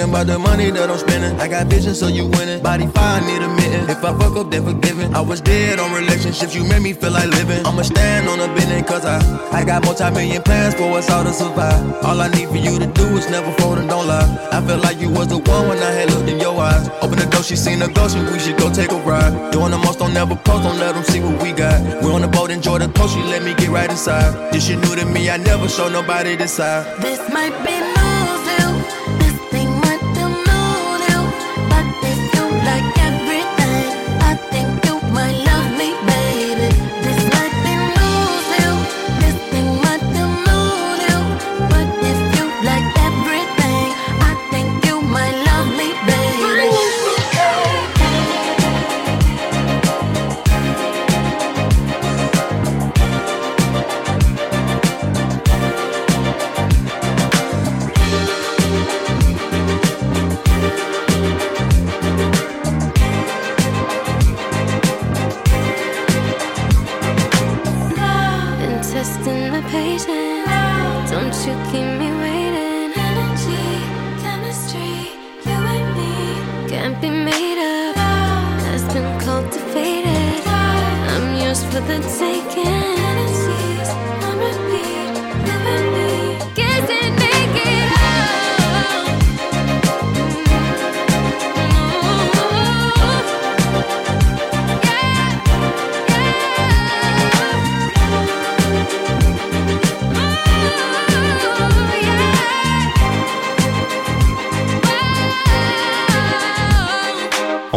About 0.00 0.26
the 0.26 0.38
money 0.38 0.70
that 0.70 0.88
I'm 0.88 0.96
spending. 0.96 1.38
I 1.38 1.46
got 1.46 1.66
vision, 1.66 1.94
so 1.94 2.08
you 2.08 2.26
winning. 2.26 2.62
Body 2.62 2.86
fine, 2.86 3.26
need 3.26 3.42
a 3.42 3.48
mitten. 3.48 3.84
If 3.90 4.02
I 4.02 4.16
fuck 4.16 4.34
up, 4.34 4.50
then 4.50 4.64
forgiven. 4.64 5.14
I 5.14 5.20
was 5.20 5.42
dead 5.42 5.78
on 5.78 5.92
relationships, 5.92 6.54
you 6.54 6.64
made 6.64 6.80
me 6.80 6.94
feel 6.94 7.12
like 7.12 7.28
living. 7.28 7.64
I'ma 7.66 7.82
stand 7.82 8.26
on 8.26 8.40
a 8.40 8.48
business, 8.54 8.88
cause 8.88 9.04
I, 9.04 9.20
I 9.52 9.62
got 9.62 9.84
multi-million 9.84 10.42
plans 10.42 10.74
for 10.74 10.96
us 10.96 11.10
all 11.10 11.22
to 11.22 11.32
survive. 11.32 12.02
All 12.02 12.18
I 12.18 12.28
need 12.28 12.48
for 12.48 12.56
you 12.56 12.78
to 12.78 12.86
do 12.86 13.04
is 13.18 13.28
never 13.28 13.52
fold 13.60 13.78
and 13.78 13.90
don't 13.90 14.06
lie. 14.06 14.24
I 14.50 14.64
felt 14.66 14.82
like 14.82 14.98
you 14.98 15.10
was 15.10 15.28
the 15.28 15.36
one 15.36 15.68
when 15.68 15.78
I 15.78 15.90
had 15.92 16.10
looked 16.10 16.30
in 16.30 16.40
your 16.40 16.58
eyes. 16.58 16.88
Open 17.02 17.18
the 17.18 17.26
door, 17.26 17.42
she 17.42 17.54
seen 17.54 17.82
a 17.82 17.88
ghost, 17.88 18.16
and 18.16 18.26
we 18.32 18.38
should 18.38 18.56
go 18.56 18.72
take 18.72 18.92
a 18.92 19.00
ride. 19.04 19.52
Doing 19.52 19.70
the 19.70 19.78
most, 19.78 19.98
don't 19.98 20.14
never 20.14 20.34
post, 20.34 20.64
don't 20.64 20.78
let 20.78 20.94
them 20.94 21.04
see 21.04 21.20
what 21.20 21.42
we 21.42 21.52
got. 21.52 21.78
We're 22.02 22.14
on 22.14 22.22
the 22.22 22.28
boat, 22.28 22.50
enjoy 22.50 22.78
the 22.78 22.88
coast, 22.88 23.14
she 23.14 23.22
let 23.22 23.42
me 23.42 23.54
get 23.54 23.68
right 23.68 23.90
inside. 23.90 24.50
This 24.50 24.66
shit 24.66 24.78
new 24.80 24.96
to 24.96 25.04
me, 25.04 25.28
I 25.28 25.36
never 25.36 25.68
show 25.68 25.90
nobody 25.90 26.36
this 26.36 26.54
side. 26.54 27.02
This 27.02 27.20
might 27.28 27.54
be 27.66 27.78
news 27.78 28.09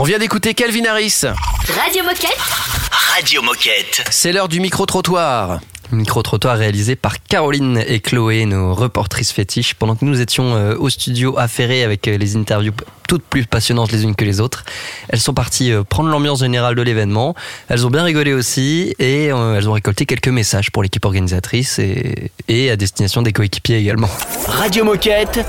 On 0.04 0.06
vient 0.06 0.20
d'écouter 0.20 0.54
Calvin 0.54 0.84
Harris. 0.84 1.24
Radio 1.24 2.04
Moquette. 2.04 2.83
Radio 3.14 3.44
Moquette. 3.44 4.04
C'est 4.10 4.32
l'heure 4.32 4.48
du 4.48 4.60
micro-trottoir. 4.60 5.60
Micro-trottoir 5.92 6.58
réalisé 6.58 6.96
par 6.96 7.22
Caroline 7.22 7.84
et 7.86 8.00
Chloé, 8.00 8.46
nos 8.46 8.74
reportrices 8.74 9.32
fétiches. 9.32 9.76
Pendant 9.76 9.96
que 9.96 10.04
nous 10.04 10.20
étions 10.20 10.56
euh, 10.56 10.76
au 10.80 10.90
studio 10.90 11.38
affairés 11.38 11.84
avec 11.84 12.08
euh, 12.08 12.18
les 12.18 12.36
interviews 12.36 12.74
toutes 13.08 13.22
plus 13.22 13.46
passionnantes 13.46 13.92
les 13.92 14.04
unes 14.04 14.16
que 14.16 14.26
les 14.26 14.40
autres, 14.40 14.66
elles 15.10 15.20
sont 15.20 15.36
parties 15.36 15.72
euh, 15.72 15.84
prendre 15.84 16.10
l'ambiance 16.10 16.40
générale 16.40 16.74
de 16.74 16.82
l'événement. 16.82 17.36
Elles 17.70 17.86
ont 17.86 17.92
bien 17.92 18.04
rigolé 18.04 18.34
aussi 18.34 18.96
et 18.98 19.26
elles 19.26 19.70
ont 19.70 19.74
récolté 19.74 20.08
quelques 20.08 20.30
messages 20.30 20.72
pour 20.72 20.82
l'équipe 20.82 21.06
organisatrice 21.06 21.78
et, 21.78 22.32
et 22.48 22.72
à 22.72 22.78
destination 22.78 23.22
des 23.22 23.32
coéquipiers 23.32 23.78
également. 23.78 24.10
Radio 24.48 24.84
Moquette. 24.84 25.46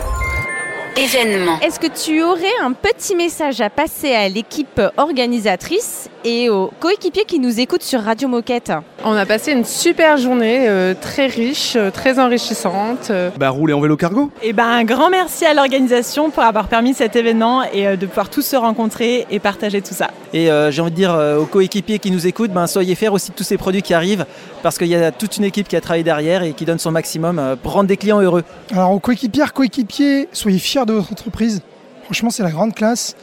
Événement. 0.96 1.58
Est-ce 1.60 1.80
que 1.80 1.88
tu 1.88 2.22
aurais 2.22 2.42
un 2.62 2.72
petit 2.72 3.16
message 3.16 3.60
à 3.60 3.68
passer 3.68 4.12
à 4.14 4.28
l'équipe 4.28 4.80
organisatrice 4.96 6.08
et 6.24 6.48
aux 6.48 6.70
coéquipiers 6.78 7.24
qui 7.26 7.40
nous 7.40 7.58
écoutent 7.58 7.82
sur 7.82 8.00
Radio 8.00 8.28
Moquette? 8.28 8.70
On 9.04 9.12
a 9.14 9.26
passé 9.26 9.50
une 9.52 9.64
super 9.64 10.16
journée, 10.18 10.68
euh, 10.68 10.94
très 10.98 11.26
riche, 11.26 11.74
euh, 11.74 11.90
très 11.90 12.20
enrichissante. 12.20 13.08
euh. 13.10 13.30
Bah 13.36 13.50
rouler 13.50 13.74
en 13.74 13.80
vélo 13.80 13.96
cargo. 13.96 14.30
Et 14.40 14.52
ben 14.52 14.66
un 14.68 14.84
grand 14.84 15.10
merci 15.10 15.44
à 15.44 15.52
l'organisation 15.52 16.30
pour 16.30 16.44
avoir 16.44 16.68
permis 16.68 16.94
cet 16.94 17.16
événement 17.16 17.64
et 17.64 17.88
euh, 17.88 17.96
de 17.96 18.06
pouvoir 18.06 18.30
tous 18.30 18.42
se 18.42 18.54
rencontrer 18.56 19.26
et 19.30 19.40
partager 19.40 19.82
tout 19.82 19.94
ça. 19.94 20.10
Et 20.32 20.48
euh, 20.48 20.70
j'ai 20.70 20.80
envie 20.80 20.92
de 20.92 20.96
dire 20.96 21.12
euh, 21.12 21.38
aux 21.38 21.46
coéquipiers 21.46 21.98
qui 21.98 22.12
nous 22.12 22.26
écoutent, 22.28 22.52
ben, 22.52 22.68
soyez 22.68 22.94
fiers 22.94 23.08
aussi 23.08 23.32
de 23.32 23.36
tous 23.36 23.44
ces 23.44 23.58
produits 23.58 23.82
qui 23.82 23.94
arrivent, 23.94 24.26
parce 24.62 24.78
qu'il 24.78 24.88
y 24.88 24.94
a 24.94 25.10
toute 25.10 25.38
une 25.38 25.44
équipe 25.44 25.66
qui 25.66 25.74
a 25.76 25.80
travaillé 25.80 26.04
derrière 26.04 26.44
et 26.44 26.52
qui 26.52 26.64
donne 26.64 26.78
son 26.78 26.92
maximum 26.92 27.40
euh, 27.40 27.56
pour 27.56 27.72
rendre 27.72 27.88
des 27.88 27.96
clients 27.96 28.20
heureux. 28.20 28.44
Alors 28.72 28.92
aux 28.92 29.00
coéquipières, 29.00 29.52
coéquipiers, 29.52 30.28
soyez 30.32 30.58
fiers 30.58 30.83
de 30.86 30.92
votre 30.92 31.12
entreprise. 31.12 31.62
Franchement, 32.04 32.30
c'est 32.30 32.42
la 32.42 32.50
grande 32.50 32.74
classe. 32.74 33.14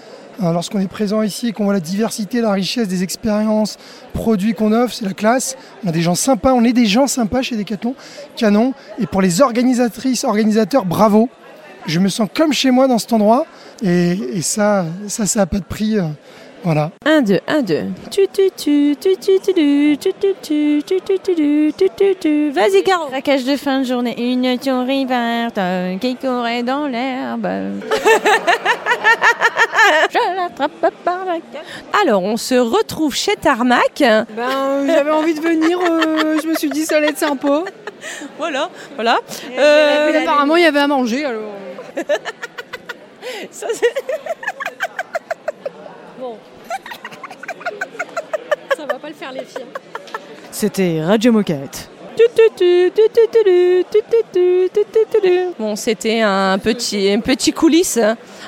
Euh, 0.42 0.52
Lorsqu'on 0.54 0.80
est 0.80 0.88
présent 0.88 1.22
ici 1.22 1.50
et 1.50 1.52
qu'on 1.52 1.66
voit 1.66 1.74
la 1.74 1.80
diversité, 1.80 2.42
la 2.42 2.52
richesse 2.52 2.88
des 2.88 3.04
expériences, 3.04 3.78
produits 4.14 4.54
qu'on 4.54 4.72
offre, 4.72 4.94
c'est 4.94 5.06
la 5.06 5.14
classe. 5.14 5.56
On 5.84 5.90
a 5.90 5.92
des 5.92 6.02
gens 6.02 6.16
sympas, 6.16 6.54
on 6.54 6.64
est 6.64 6.74
des 6.74 6.86
gens 6.86 7.08
sympas 7.08 7.42
chez 7.42 7.58
Decathlon, 7.58 7.96
canon. 8.36 8.74
Et 9.00 9.06
pour 9.06 9.22
les 9.22 9.42
organisatrices, 9.42 10.24
organisateurs, 10.24 10.86
bravo. 10.86 11.30
Je 11.88 12.00
me 12.00 12.10
sens 12.10 12.30
comme 12.34 12.54
chez 12.54 12.72
moi 12.72 12.88
dans 12.88 13.00
cet 13.00 13.14
endroit. 13.14 13.46
Et, 13.84 14.42
ça, 14.42 14.86
ça, 15.08 15.26
ça 15.26 15.40
n'a 15.40 15.46
pas 15.48 15.60
de 15.60 15.64
prix. 15.64 15.98
euh, 15.98 16.04
voilà. 16.64 16.92
1, 17.06 17.22
2, 17.24 17.40
1, 17.48 17.62
2. 17.64 17.76
Vas-y, 22.52 22.84
Caro. 22.84 23.08
Craquage 23.08 23.46
de 23.46 23.56
fin 23.56 23.80
de 23.80 23.86
journée. 23.86 24.16
Une 24.32 24.60
tuerie 24.60 25.06
verte 25.06 25.60
qui 26.00 26.16
courait 26.16 26.62
dans 26.62 26.88
l'herbe. 26.88 27.48
Je 30.12 30.36
l'attrape 30.36 30.94
par 31.04 31.26
la 31.26 31.38
Alors, 32.02 32.24
on 32.24 32.38
se 32.38 32.56
retrouve 32.56 33.16
chez 33.16 33.36
Tarmac. 33.36 33.98
Ben, 34.00 34.86
j'avais 34.86 35.12
envie 35.12 35.34
de 35.34 35.42
venir. 35.42 35.80
Je 35.82 36.48
me 36.48 36.54
suis 36.56 36.70
dit, 36.70 36.86
ça 36.86 36.98
allait 36.98 37.10
être 37.10 37.18
sympa. 37.18 37.64
Voilà, 38.38 38.70
voilà. 38.96 39.20
Apparemment, 40.22 40.56
il 40.56 40.64
y 40.64 40.68
avait 40.68 40.80
à 40.80 40.88
manger, 40.88 41.26
alors. 41.26 41.54
ça, 43.52 43.68
c'est... 43.74 43.94
bon. 46.20 46.38
C'était 50.52 51.04
Radio 51.04 51.32
Moquette. 51.32 51.91
Bon, 55.60 55.76
c'était 55.76 56.22
un 56.22 56.58
petit, 56.60 57.10
un 57.12 57.20
petit 57.20 57.54
coulisse 57.54 58.00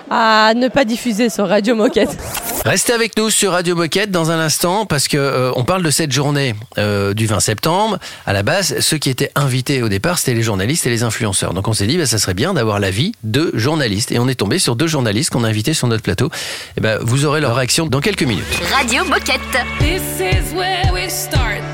à 0.10 0.54
ne 0.56 0.67
pas 0.67 0.86
diffuser 0.86 1.30
sur 1.30 1.47
Radio 1.47 1.76
Moquette. 1.76 2.17
Restez 2.65 2.93
avec 2.93 3.17
nous 3.17 3.30
sur 3.30 3.52
Radio 3.52 3.76
Moquette 3.76 4.12
dans 4.12 4.32
un 4.32 4.39
instant 4.39 4.86
parce 4.86 5.08
que 5.08 5.52
on 5.56 5.63
parle 5.63 5.84
de 5.84 5.91
cette 5.91 6.12
journée 6.12 6.56
du 6.78 7.26
20 7.26 7.39
septembre. 7.39 7.99
À 8.26 8.34
la 8.34 8.43
base, 8.43 8.80
ceux 8.80 8.97
qui 8.97 9.10
étaient 9.10 9.32
invités 9.36 9.84
au 9.84 9.89
départ, 9.89 10.17
c'était 10.17 10.34
les 10.34 10.43
journalistes 10.43 10.86
et 10.88 10.89
les 10.89 11.04
influenceurs. 11.04 11.54
Donc 11.54 11.67
on 11.67 11.73
s'est 11.73 11.88
dit, 11.88 11.97
bah, 11.97 12.06
ça 12.06 12.17
serait 12.17 12.34
bien 12.34 12.54
d'avoir 12.54 12.80
l'avis 12.80 13.13
de 13.23 13.52
journalistes. 13.54 14.12
Et 14.12 14.19
on 14.19 14.28
est 14.28 14.36
tombé 14.36 14.60
sur 14.60 14.76
deux 14.76 14.88
journalistes 14.88 15.30
qu'on 15.32 15.43
a 15.43 15.49
invités 15.49 15.73
sur 15.73 15.88
notre 15.88 16.04
plateau. 16.04 16.30
Et 16.78 16.82
ben, 16.82 16.99
vous 17.02 17.26
aurez 17.26 17.41
leur 17.41 17.56
réaction 17.56 17.86
dans 17.86 18.02
quelques 18.02 18.23
minutes. 18.23 18.45
Radio 18.73 19.04
Moquette. 19.06 19.41
This 19.80 20.02
is 20.19 20.54
where 20.56 20.91
we 20.93 21.10
start. 21.10 21.72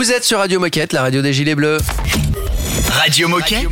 Vous 0.00 0.12
êtes 0.12 0.24
sur 0.24 0.38
Radio 0.38 0.58
Moquette, 0.58 0.94
la 0.94 1.02
radio 1.02 1.20
des 1.20 1.34
Gilets 1.34 1.54
Bleus. 1.54 1.76
Radio 2.88 3.28
Moquette. 3.28 3.68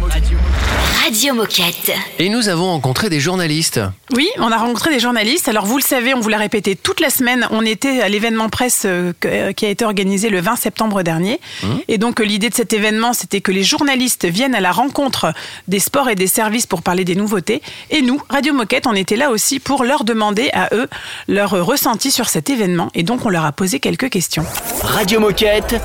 Radio 1.03 1.33
Moquette. 1.33 1.91
Et 2.19 2.29
nous 2.29 2.51
avons 2.51 2.67
rencontré 2.67 3.09
des 3.09 3.19
journalistes. 3.19 3.81
Oui, 4.13 4.29
on 4.37 4.53
a 4.53 4.59
rencontré 4.59 4.91
des 4.91 5.01
journalistes. 5.01 5.49
Alors 5.49 5.65
vous 5.65 5.79
le 5.79 5.83
savez, 5.83 6.13
on 6.13 6.21
vous 6.21 6.29
l'a 6.29 6.37
répété 6.37 6.77
toute 6.77 7.01
la 7.01 7.09
semaine, 7.09 7.49
on 7.51 7.65
était 7.65 8.03
à 8.03 8.11
l'événement 8.11 8.51
presse 8.51 8.83
euh, 8.85 9.15
euh, 9.25 9.53
qui 9.53 9.65
a 9.65 9.71
été 9.71 9.87
organisé 9.87 10.29
le 10.29 10.43
20 10.43 10.57
septembre 10.57 11.03
dernier. 11.03 11.41
Et 11.89 11.97
donc 11.97 12.21
euh, 12.21 12.25
l'idée 12.25 12.51
de 12.51 12.55
cet 12.55 12.75
événement, 12.75 13.15
c'était 13.15 13.41
que 13.41 13.51
les 13.51 13.65
journalistes 13.65 14.27
viennent 14.27 14.55
à 14.55 14.61
la 14.61 14.73
rencontre 14.73 15.33
des 15.67 15.79
sports 15.81 16.11
et 16.11 16.15
des 16.15 16.27
services 16.27 16.67
pour 16.67 16.83
parler 16.83 17.07
des 17.07 17.15
nouveautés. 17.15 17.63
Et 17.89 18.03
nous, 18.03 18.21
Radio 18.29 18.53
Moquette, 18.53 18.87
on 18.87 18.95
était 18.95 19.17
là 19.17 19.31
aussi 19.31 19.61
pour 19.61 19.83
leur 19.83 20.05
demander 20.05 20.51
à 20.53 20.69
eux 20.75 20.89
leur 21.27 21.53
ressenti 21.53 22.11
sur 22.11 22.29
cet 22.29 22.51
événement. 22.51 22.91
Et 22.93 23.03
donc 23.03 23.25
on 23.25 23.31
leur 23.31 23.47
a 23.47 23.53
posé 23.53 23.81
quelques 23.81 24.11
questions. 24.11 24.45
Radio 24.83 25.21
Moquette. 25.21 25.81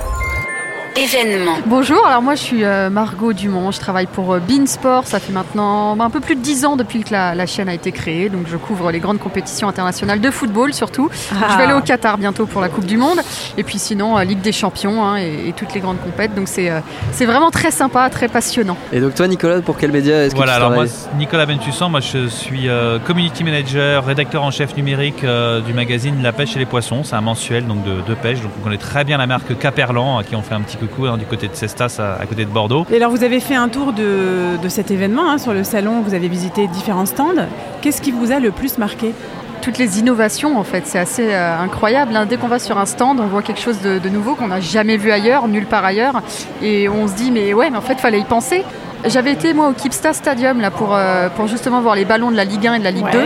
Événement. 0.95 1.55
Bonjour, 1.65 2.05
alors 2.05 2.21
moi 2.21 2.35
je 2.35 2.41
suis 2.41 2.63
euh, 2.63 2.89
Margot 2.91 3.33
Dumont, 3.33 3.71
je 3.71 3.79
travaille 3.79 4.05
pour 4.05 4.33
euh, 4.33 4.39
Bean 4.39 4.67
Sport, 4.67 5.07
ça 5.07 5.19
fait 5.19 5.33
maintenant 5.33 5.99
un 5.99 6.09
peu 6.11 6.19
plus 6.19 6.35
de 6.35 6.41
10 6.41 6.65
ans 6.65 6.75
depuis 6.75 7.03
que 7.03 7.11
la, 7.11 7.33
la 7.33 7.45
chaîne 7.47 7.67
a 7.67 7.73
été 7.73 7.91
créée, 7.91 8.29
donc 8.29 8.45
je 8.47 8.57
couvre 8.57 8.91
les 8.91 8.99
grandes 8.99 9.17
compétitions 9.17 9.67
internationales 9.67 10.21
de 10.21 10.29
football 10.29 10.71
surtout. 10.73 11.09
Ah. 11.31 11.47
Je 11.51 11.57
vais 11.57 11.63
aller 11.63 11.73
au 11.73 11.81
Qatar 11.81 12.19
bientôt 12.19 12.45
pour 12.45 12.61
la 12.61 12.69
Coupe 12.69 12.85
du 12.85 12.97
Monde, 12.97 13.19
et 13.57 13.63
puis 13.63 13.79
sinon 13.79 14.17
euh, 14.19 14.23
Ligue 14.23 14.41
des 14.41 14.51
Champions 14.51 15.03
hein, 15.03 15.17
et, 15.17 15.49
et 15.49 15.53
toutes 15.53 15.73
les 15.73 15.79
grandes 15.79 15.99
compètes, 15.99 16.35
donc 16.35 16.47
c'est 16.47 16.71
c'est 17.11 17.25
vraiment 17.25 17.49
très 17.49 17.71
sympa, 17.71 18.07
très 18.11 18.27
passionnant. 18.27 18.77
Et 18.91 18.99
donc 18.99 19.15
toi 19.15 19.27
Nicolas, 19.27 19.61
pour 19.61 19.77
quel 19.77 19.91
média 19.91 20.25
est-ce 20.25 20.33
que 20.33 20.37
Voilà, 20.37 20.53
tu 20.53 20.57
alors 20.57 20.71
moi, 20.73 20.85
travailles 20.85 21.17
Nicolas 21.17 21.45
Bentussan, 21.47 21.89
moi 21.89 22.01
je 22.01 22.27
suis 22.27 22.69
euh, 22.69 22.99
community 22.99 23.43
manager, 23.43 24.05
rédacteur 24.05 24.43
en 24.43 24.51
chef 24.51 24.77
numérique 24.77 25.23
euh, 25.23 25.59
du 25.61 25.73
magazine 25.73 26.21
La 26.21 26.33
pêche 26.33 26.55
et 26.55 26.59
les 26.59 26.65
poissons. 26.67 27.03
C'est 27.03 27.15
un 27.15 27.21
mensuel 27.21 27.65
donc 27.65 27.83
de, 27.83 28.01
de 28.07 28.13
pêche, 28.13 28.41
donc 28.41 28.51
on 28.59 28.63
connaît 28.63 28.77
très 28.77 29.03
bien 29.03 29.17
la 29.17 29.25
marque 29.25 29.57
Caperlan, 29.57 30.19
à 30.19 30.23
qui 30.23 30.35
on 30.35 30.43
fait 30.43 30.53
un 30.53 30.61
petit 30.61 30.77
coucou 30.87 31.05
hein, 31.07 31.17
du 31.17 31.25
côté 31.25 31.47
de 31.47 31.55
Cestas, 31.55 31.97
à, 31.99 32.21
à 32.21 32.25
côté 32.25 32.45
de 32.45 32.49
Bordeaux. 32.49 32.85
Et 32.91 32.95
alors 32.97 33.11
vous 33.11 33.23
avez 33.23 33.39
fait 33.39 33.55
un 33.55 33.69
tour 33.69 33.93
de, 33.93 34.57
de 34.61 34.69
cet 34.69 34.91
événement 34.91 35.29
hein, 35.29 35.37
sur 35.37 35.53
le 35.53 35.63
salon, 35.63 36.01
vous 36.01 36.13
avez 36.13 36.27
visité 36.27 36.67
différents 36.67 37.05
stands. 37.05 37.47
Qu'est-ce 37.81 38.01
qui 38.01 38.11
vous 38.11 38.31
a 38.31 38.39
le 38.39 38.51
plus 38.51 38.77
marqué? 38.77 39.13
Toutes 39.61 39.77
les 39.77 39.99
innovations 39.99 40.57
en 40.57 40.63
fait, 40.63 40.83
c'est 40.85 40.99
assez 40.99 41.33
euh, 41.33 41.57
incroyable. 41.57 42.15
hein. 42.17 42.25
Dès 42.25 42.35
qu'on 42.37 42.49
va 42.49 42.59
sur 42.59 42.77
un 42.77 42.85
stand, 42.85 43.19
on 43.21 43.27
voit 43.27 43.41
quelque 43.41 43.61
chose 43.61 43.79
de, 43.81 43.97
de 43.97 44.09
nouveau 44.09 44.35
qu'on 44.35 44.47
n'a 44.49 44.59
jamais 44.59 44.97
vu 44.97 45.09
ailleurs, 45.09 45.47
nulle 45.47 45.67
part 45.67 45.85
ailleurs, 45.85 46.21
et 46.61 46.89
on 46.89 47.07
se 47.07 47.13
dit 47.13 47.31
mais 47.31 47.53
ouais, 47.53 47.69
mais 47.69 47.77
en 47.77 47.81
fait 47.81 47.99
fallait 47.99 48.19
y 48.19 48.25
penser. 48.25 48.63
J'avais 49.05 49.31
été 49.33 49.53
moi 49.53 49.67
au 49.69 49.73
Kipsta 49.73 50.13
Stadium 50.13 50.61
là 50.61 50.71
pour, 50.71 50.95
euh, 50.95 51.27
pour 51.29 51.47
justement 51.47 51.81
voir 51.81 51.95
les 51.95 52.05
ballons 52.05 52.31
de 52.31 52.37
la 52.37 52.45
Ligue 52.45 52.67
1 52.67 52.75
et 52.75 52.79
de 52.79 52.83
la 52.83 52.91
Ligue 52.91 53.03
Ouais. 53.05 53.11
2 53.11 53.19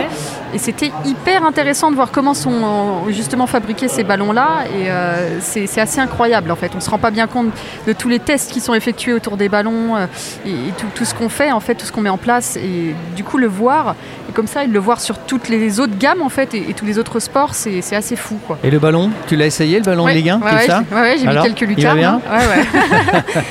et 0.54 0.58
c'était 0.58 0.90
hyper 1.04 1.44
intéressant 1.44 1.90
de 1.90 1.96
voir 1.96 2.10
comment 2.10 2.32
sont 2.32 3.06
justement 3.10 3.46
fabriqués 3.46 3.86
ces 3.86 4.02
ballons 4.02 4.32
là 4.32 4.64
et 4.74 4.90
euh, 4.90 5.38
c'est 5.40 5.66
c'est 5.66 5.80
assez 5.80 6.00
incroyable 6.00 6.50
en 6.50 6.56
fait. 6.56 6.72
On 6.74 6.80
se 6.80 6.88
rend 6.88 6.96
pas 6.98 7.10
bien 7.10 7.26
compte 7.26 7.48
de 7.86 7.92
tous 7.92 8.08
les 8.08 8.18
tests 8.18 8.50
qui 8.50 8.60
sont 8.60 8.72
effectués 8.72 9.12
autour 9.12 9.36
des 9.36 9.50
ballons 9.50 9.94
euh, 9.96 10.06
et, 10.46 10.50
et 10.50 10.72
tout, 10.78 10.86
tout 10.94 11.04
ce 11.04 11.14
qu'on 11.14 11.28
fait 11.28 11.52
en 11.52 11.60
fait, 11.60 11.74
tout 11.74 11.84
ce 11.84 11.92
qu'on 11.92 12.00
met 12.00 12.08
en 12.08 12.16
place 12.16 12.56
et 12.56 12.94
du 13.14 13.24
coup 13.24 13.36
le 13.36 13.46
voir 13.46 13.94
et 14.28 14.32
comme 14.32 14.46
ça 14.46 14.64
le 14.64 14.78
voir 14.78 15.00
sur 15.00 15.18
toutes 15.18 15.48
les 15.50 15.80
autres 15.80 15.98
gammes 15.98 16.22
en 16.22 16.30
fait 16.30 16.54
et, 16.54 16.70
et 16.70 16.72
tous 16.74 16.86
les 16.86 16.98
autres 16.98 17.20
sports 17.20 17.54
c'est 17.54 17.82
c'est 17.82 17.94
assez 17.96 18.16
fou 18.16 18.38
quoi. 18.46 18.58
Et 18.64 18.70
le 18.70 18.78
ballon, 18.78 19.10
tu 19.28 19.36
l'as 19.36 19.46
essayé 19.46 19.76
le 19.78 19.84
ballon 19.84 20.04
Ouais, 20.06 20.12
de 20.12 20.16
Ligue 20.16 20.30
1 20.30 20.36
ouais, 20.38 20.40
comme 20.48 20.58
ouais, 20.58 20.66
ça 20.66 20.82
j'ai- 20.90 20.94
ouais, 20.96 21.02
ouais, 21.02 21.16
j'ai 21.18 21.26
mis 21.26 21.42
quelques 21.42 21.60
lucarnes. 21.68 22.02
hein. 22.04 22.20
Ouais, 22.30 22.46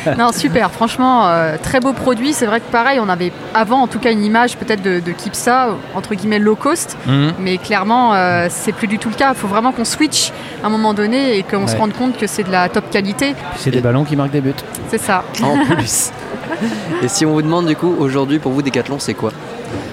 ouais. 0.07 0.15
non, 0.17 0.31
super. 0.31 0.71
Franchement, 0.71 1.27
euh, 1.27 1.57
très 1.61 1.79
beau 1.79 1.93
produit. 1.93 2.16
C'est 2.33 2.45
vrai 2.45 2.59
que 2.59 2.71
pareil, 2.71 2.99
on 2.99 3.09
avait 3.09 3.31
avant, 3.53 3.81
en 3.81 3.87
tout 3.87 3.99
cas, 3.99 4.11
une 4.11 4.23
image 4.23 4.57
peut-être 4.57 4.81
de, 4.81 4.99
de 4.99 5.11
Kipsa, 5.11 5.69
entre 5.95 6.15
guillemets, 6.15 6.39
low 6.39 6.55
cost. 6.55 6.97
Mhm. 7.05 7.33
Mais 7.39 7.57
clairement, 7.57 8.13
euh, 8.13 8.47
c'est 8.49 8.71
plus 8.73 8.87
du 8.87 8.99
tout 8.99 9.09
le 9.09 9.15
cas. 9.15 9.33
Il 9.33 9.37
faut 9.37 9.47
vraiment 9.47 9.71
qu'on 9.71 9.85
switch 9.85 10.31
à 10.63 10.67
un 10.67 10.69
moment 10.69 10.93
donné 10.93 11.37
et 11.37 11.43
qu'on 11.43 11.67
se 11.67 11.75
rende 11.75 11.93
compte 11.93 12.17
que 12.17 12.27
c'est 12.27 12.43
de 12.43 12.51
la 12.51 12.69
top 12.69 12.89
qualité. 12.89 13.35
C'est 13.57 13.71
des 13.71 13.81
ballons 13.81 14.03
qui 14.03 14.15
marquent 14.15 14.31
des 14.31 14.41
buts. 14.41 14.53
C'est 14.89 14.97
ça. 15.01 15.23
En 15.43 15.57
plus. 15.75 16.11
Et 17.03 17.07
si 17.07 17.25
on 17.25 17.31
vous 17.33 17.41
demande 17.41 17.67
du 17.67 17.75
coup 17.75 17.93
aujourd'hui 17.99 18.39
pour 18.39 18.51
vous 18.51 18.61
Décathlon 18.61 18.97
c'est 18.99 19.13
quoi? 19.13 19.31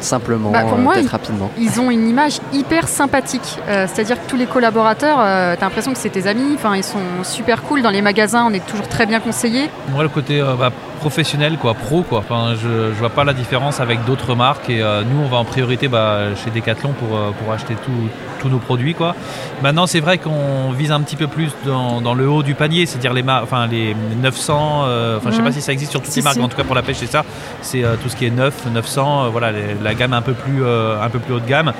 Simplement, 0.01 0.51
Bah, 0.51 0.62
pour 0.62 0.75
euh, 0.75 0.77
moi, 0.81 0.95
peut-être 0.95 1.07
il- 1.07 1.11
rapidement. 1.11 1.51
Ils 1.59 1.81
ont 1.81 1.91
une 1.91 2.09
image 2.09 2.39
hyper 2.53 2.87
sympathique. 2.89 3.59
Euh, 3.68 3.87
C'est-à-dire 3.93 4.22
que 4.22 4.29
tous 4.31 4.37
les 4.37 4.47
collaborateurs, 4.47 5.18
euh, 5.20 5.57
t'as 5.59 5.66
l'impression 5.66 5.93
que 5.93 5.99
c'est 5.99 6.11
tes 6.11 6.27
amis. 6.29 6.53
Enfin, 6.55 6.77
ils 6.77 6.85
sont 6.85 6.99
super 7.25 7.62
cool. 7.62 7.83
Dans 7.83 7.91
les 7.91 8.03
magasins, 8.03 8.45
on 8.49 8.53
est 8.53 8.64
toujours 8.64 8.87
très 8.87 9.05
bien 9.07 9.18
conseillés. 9.20 9.68
Moi, 9.91 10.03
le 10.05 10.09
côté 10.11 10.41
euh, 10.41 10.55
bah, 10.59 10.70
professionnel, 11.09 11.59
quoi, 11.59 11.75
pro, 11.75 12.01
quoi. 12.03 12.21
Enfin, 12.21 12.55
je, 12.55 12.69
je 12.95 12.99
vois 12.99 13.11
pas 13.11 13.25
la 13.25 13.35
différence 13.35 13.79
avec 13.79 14.03
d'autres 14.07 14.35
marques 14.35 14.71
et 14.71 14.81
euh, 14.81 15.03
nous, 15.03 15.21
on 15.23 15.29
va 15.29 15.37
en 15.37 15.45
priorité 15.45 15.87
bah, 15.87 16.35
chez 16.43 16.51
Decathlon 16.51 16.93
pour, 16.93 17.15
euh, 17.15 17.31
pour 17.39 17.53
acheter 17.53 17.75
tout- 17.75 18.09
tous 18.41 18.49
nos 18.49 18.59
produits, 18.59 18.95
quoi. 18.95 19.15
Maintenant, 19.63 19.87
c'est 19.87 20.01
vrai 20.01 20.17
qu'on 20.17 20.71
vise 20.73 20.93
un 20.93 21.03
petit 21.03 21.17
peu 21.17 21.27
plus 21.27 21.51
dans, 21.67 22.01
dans 22.01 22.15
le 22.15 22.27
haut 22.27 22.43
du 22.43 22.55
panier, 22.55 22.87
c'est-à-dire 22.87 23.13
les, 23.13 23.23
enfin, 23.29 23.67
les 23.67 23.95
900. 24.23 24.85
euh, 24.87 25.19
Enfin, 25.19 25.29
je 25.31 25.35
sais 25.37 25.43
Mhm. 25.43 25.47
pas 25.49 25.53
si 25.53 25.61
ça 25.61 25.73
existe 25.73 25.91
sur 25.91 26.01
toutes 26.01 26.11
Si, 26.11 26.21
les 26.21 26.25
marques, 26.25 26.35
si. 26.35 26.39
mais 26.41 26.47
en 26.47 26.49
tout 26.49 26.57
cas 26.57 26.65
pour 26.65 26.75
la 26.75 26.83
pêche, 26.83 26.97
c'est 27.01 27.07
ça. 27.07 27.23
C'est 27.61 27.83
tout 28.03 28.09
ce 28.09 28.17
qui 28.17 28.25
est 28.25 28.31
9, 28.31 28.55
900, 28.73 29.25
euh, 29.25 29.29
voilà, 29.29 29.53
les- 29.53 29.77
la 29.83 29.93
gamme 29.95 30.15
un 30.15 30.23
peu 30.23 30.33
plus, 30.33 30.63
un 30.67 31.11
peu 31.11 31.19
plus 31.19 31.35
haut 31.35 31.41
de 31.41 31.47
gamme, 31.47 31.73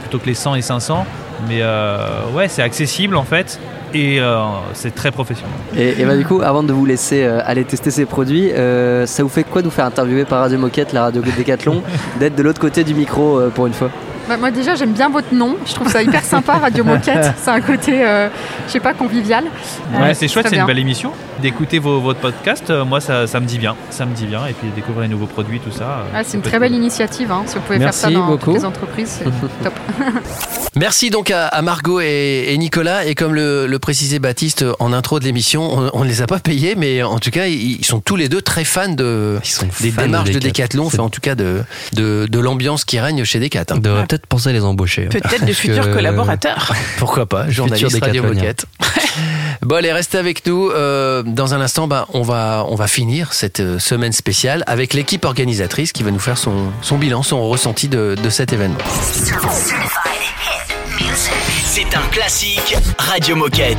plutôt 0.00 0.18
que 0.18 0.26
les 0.26 0.34
100 0.34 0.56
et 0.56 0.62
500. 0.62 1.06
Mais 1.48 1.62
ouais, 2.34 2.48
c'est 2.48 2.62
accessible 2.62 3.14
en 3.16 3.24
fait 3.24 3.60
et 3.94 4.20
euh, 4.20 4.44
c'est 4.74 4.94
très 4.94 5.12
professionnel. 5.12 5.54
Et, 5.76 6.04
bah 6.04 6.16
du 6.16 6.24
coup, 6.24 6.40
avant 6.42 6.62
de 6.62 6.72
vous 6.72 6.84
laisser 6.84 7.22
euh, 7.22 7.40
aller 7.44 7.64
tester 7.64 7.90
ces 7.90 8.04
produits, 8.04 8.50
euh, 8.52 9.06
ça 9.06 9.22
vous 9.22 9.28
fait 9.28 9.44
quoi 9.44 9.62
de 9.62 9.68
vous 9.68 9.72
faire 9.72 9.86
interviewer 9.86 10.24
par 10.24 10.40
Radio 10.40 10.58
Moquette, 10.58 10.92
la 10.92 11.02
radio 11.02 11.22
Décathlon, 11.22 11.82
d'être 12.18 12.34
de 12.34 12.42
l'autre 12.42 12.60
côté 12.60 12.84
du 12.84 12.94
micro 12.94 13.40
pour 13.54 13.66
une 13.66 13.72
fois? 13.72 13.90
Bah, 14.28 14.36
moi 14.38 14.50
déjà 14.50 14.74
j'aime 14.74 14.92
bien 14.92 15.10
votre 15.10 15.34
nom, 15.34 15.56
je 15.66 15.74
trouve 15.74 15.88
ça 15.90 16.02
hyper 16.02 16.24
sympa 16.24 16.54
Radio 16.54 16.82
Moquette, 16.82 17.32
c'est 17.42 17.50
un 17.50 17.60
côté, 17.60 18.02
euh, 18.06 18.28
je 18.66 18.72
sais 18.72 18.80
pas, 18.80 18.94
convivial. 18.94 19.44
Ouais, 19.92 20.10
Euh, 20.10 20.12
c'est 20.14 20.28
chouette, 20.28 20.46
c'est 20.48 20.56
une 20.56 20.64
belle 20.64 20.78
émission. 20.78 21.12
D'écouter 21.42 21.78
vos- 21.78 22.00
votre 22.00 22.20
podcast, 22.20 22.70
euh, 22.70 22.84
moi 22.86 23.00
ça, 23.00 23.26
ça 23.26 23.40
me 23.40 23.46
dit 23.46 23.58
bien, 23.58 23.76
ça 23.90 24.06
me 24.06 24.14
dit 24.14 24.24
bien. 24.26 24.46
Et 24.46 24.52
puis 24.54 24.68
découvrir 24.74 25.02
les 25.02 25.08
nouveaux 25.08 25.26
produits, 25.26 25.60
tout 25.60 25.72
ça. 25.72 25.82
euh, 26.14 26.18
Ouais, 26.18 26.24
c'est 26.24 26.36
une 26.38 26.42
très 26.42 26.58
belle 26.58 26.70
cool. 26.70 26.78
initiative, 26.80 27.30
hein, 27.32 27.42
si 27.46 27.56
vous 27.56 27.60
pouvez 27.62 27.78
Merci 27.78 28.00
faire 28.00 28.10
ça 28.10 28.14
dans 28.14 28.26
beaucoup. 28.26 28.46
toutes 28.52 28.54
les 28.60 28.64
entreprises, 28.64 29.18
c'est 29.18 29.24
top. 29.64 29.74
Merci 30.76 31.10
donc 31.10 31.30
à, 31.30 31.46
à 31.48 31.62
Margot 31.62 32.00
et, 32.00 32.46
et 32.48 32.58
Nicolas. 32.58 33.04
Et 33.04 33.14
comme 33.14 33.34
le, 33.34 33.66
le 33.66 33.78
précisait 33.78 34.18
Baptiste 34.18 34.64
en 34.80 34.92
intro 34.92 35.20
de 35.20 35.24
l'émission, 35.24 35.90
on 35.92 36.02
ne 36.02 36.08
les 36.08 36.20
a 36.22 36.26
pas 36.26 36.38
payés, 36.40 36.74
mais 36.76 37.02
en 37.02 37.18
tout 37.18 37.30
cas, 37.30 37.46
ils, 37.46 37.78
ils 37.80 37.84
sont 37.84 38.00
tous 38.00 38.16
les 38.16 38.28
deux 38.28 38.42
très 38.42 38.64
fans 38.64 38.88
de, 38.88 39.38
des 39.80 39.90
fans 39.92 40.02
démarches 40.02 40.30
de 40.30 40.38
Decathlon. 40.38 40.48
Decathlon, 40.50 40.86
enfin 40.86 41.02
en 41.04 41.10
tout 41.10 41.20
cas 41.20 41.34
de, 41.36 41.62
de, 41.92 42.26
de 42.28 42.38
l'ambiance 42.40 42.84
qui 42.84 42.98
règne 42.98 43.22
chez 43.24 43.38
Decathlon. 43.38 43.76
Peut-être 44.14 44.26
penser 44.26 44.50
à 44.50 44.52
les 44.52 44.62
embaucher. 44.64 45.04
hein. 45.06 45.08
Peut-être 45.10 45.44
de 45.44 45.52
futurs 45.52 45.84
que- 45.86 45.92
collaborateurs. 45.94 46.72
Pourquoi 46.98 47.26
pas, 47.26 47.50
journaliste 47.50 47.98
Radio. 48.00 48.22
Moquette. 48.22 48.66
bon, 49.62 49.76
allez, 49.76 49.92
restez 49.92 50.18
avec 50.18 50.46
nous. 50.46 50.70
Euh, 50.70 51.22
dans 51.24 51.54
un 51.54 51.60
instant, 51.60 51.86
bah, 51.88 52.06
on, 52.14 52.22
va, 52.22 52.64
on 52.68 52.74
va 52.76 52.86
finir 52.86 53.32
cette 53.32 53.60
euh, 53.60 53.78
semaine 53.78 54.12
spéciale 54.12 54.62
avec 54.66 54.94
l'équipe 54.94 55.24
organisatrice 55.24 55.92
qui 55.92 56.02
va 56.02 56.10
nous 56.10 56.18
faire 56.18 56.38
son, 56.38 56.70
son 56.82 56.96
bilan, 56.98 57.22
son 57.22 57.48
ressenti 57.48 57.88
de, 57.88 58.14
de 58.22 58.30
cet 58.30 58.52
événement. 58.52 58.78
C'est 61.64 61.96
un 61.96 62.06
classique 62.12 62.76
Radio 62.98 63.34
Moquette. 63.36 63.78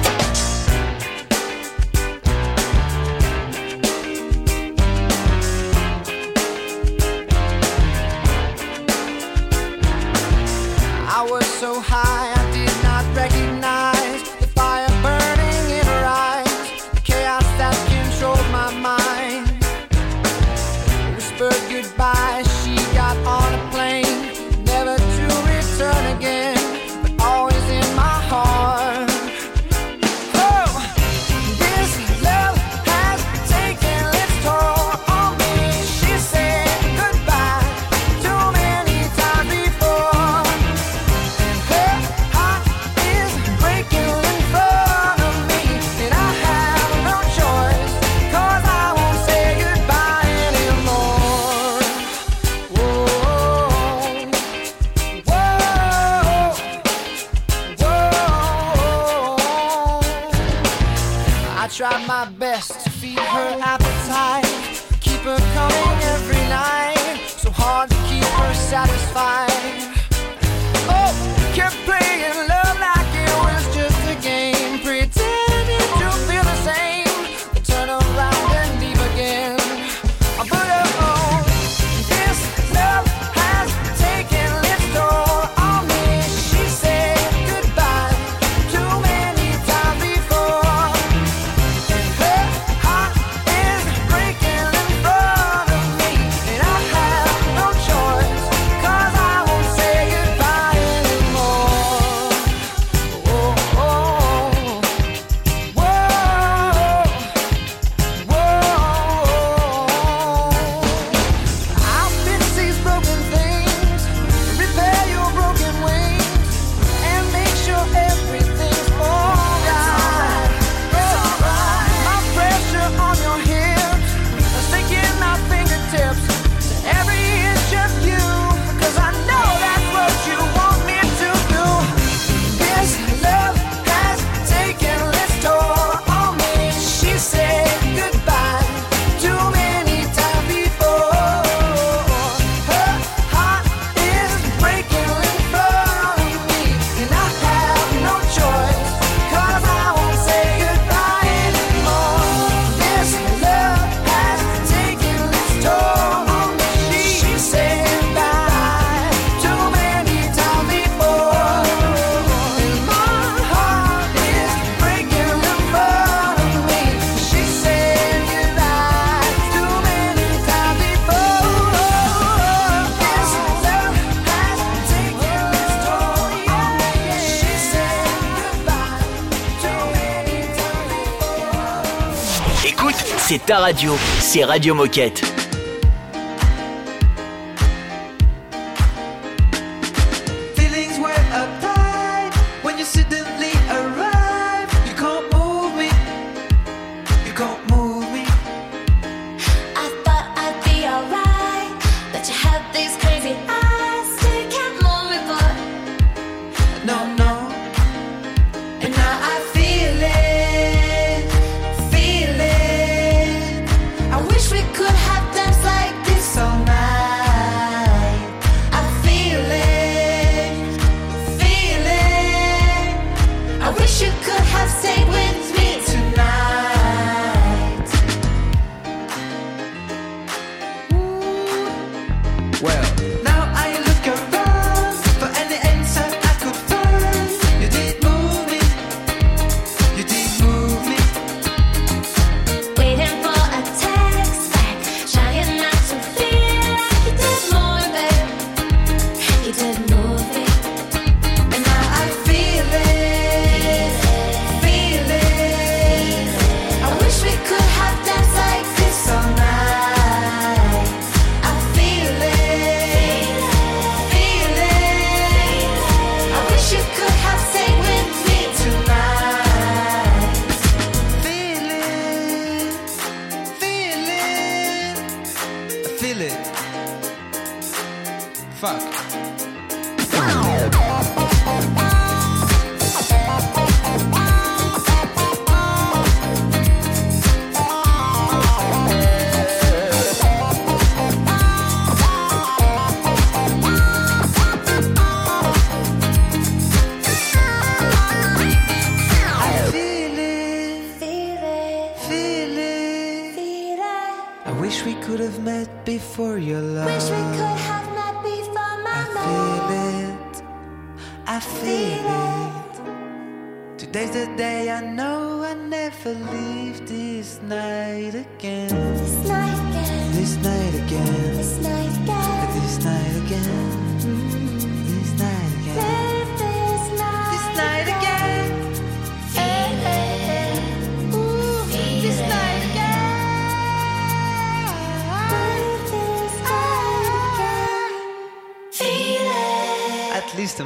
Ta 183.46 183.60
radio, 183.60 183.96
c'est 184.20 184.44
Radio 184.44 184.74
Moquette. 184.74 185.35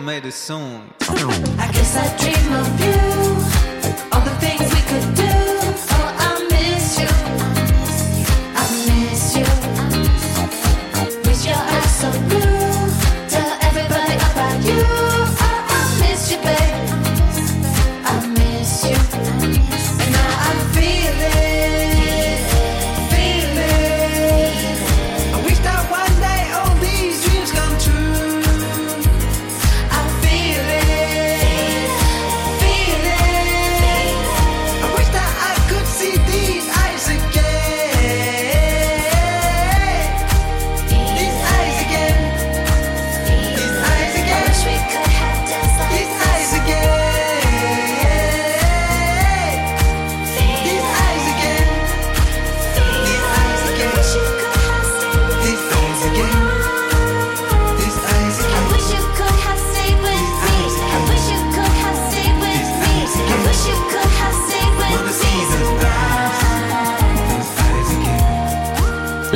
Made 0.09 0.25
a 0.25 0.31
song. 0.31 0.89
I 1.01 1.69
guess 1.71 1.95
I 1.95 2.07
dream 2.17 2.53
of 2.61 2.67
you. 2.83 2.99
All 4.11 4.21
the 4.21 4.35
things 4.39 4.65
we 4.73 4.81
could 4.89 5.15
do. 5.15 5.28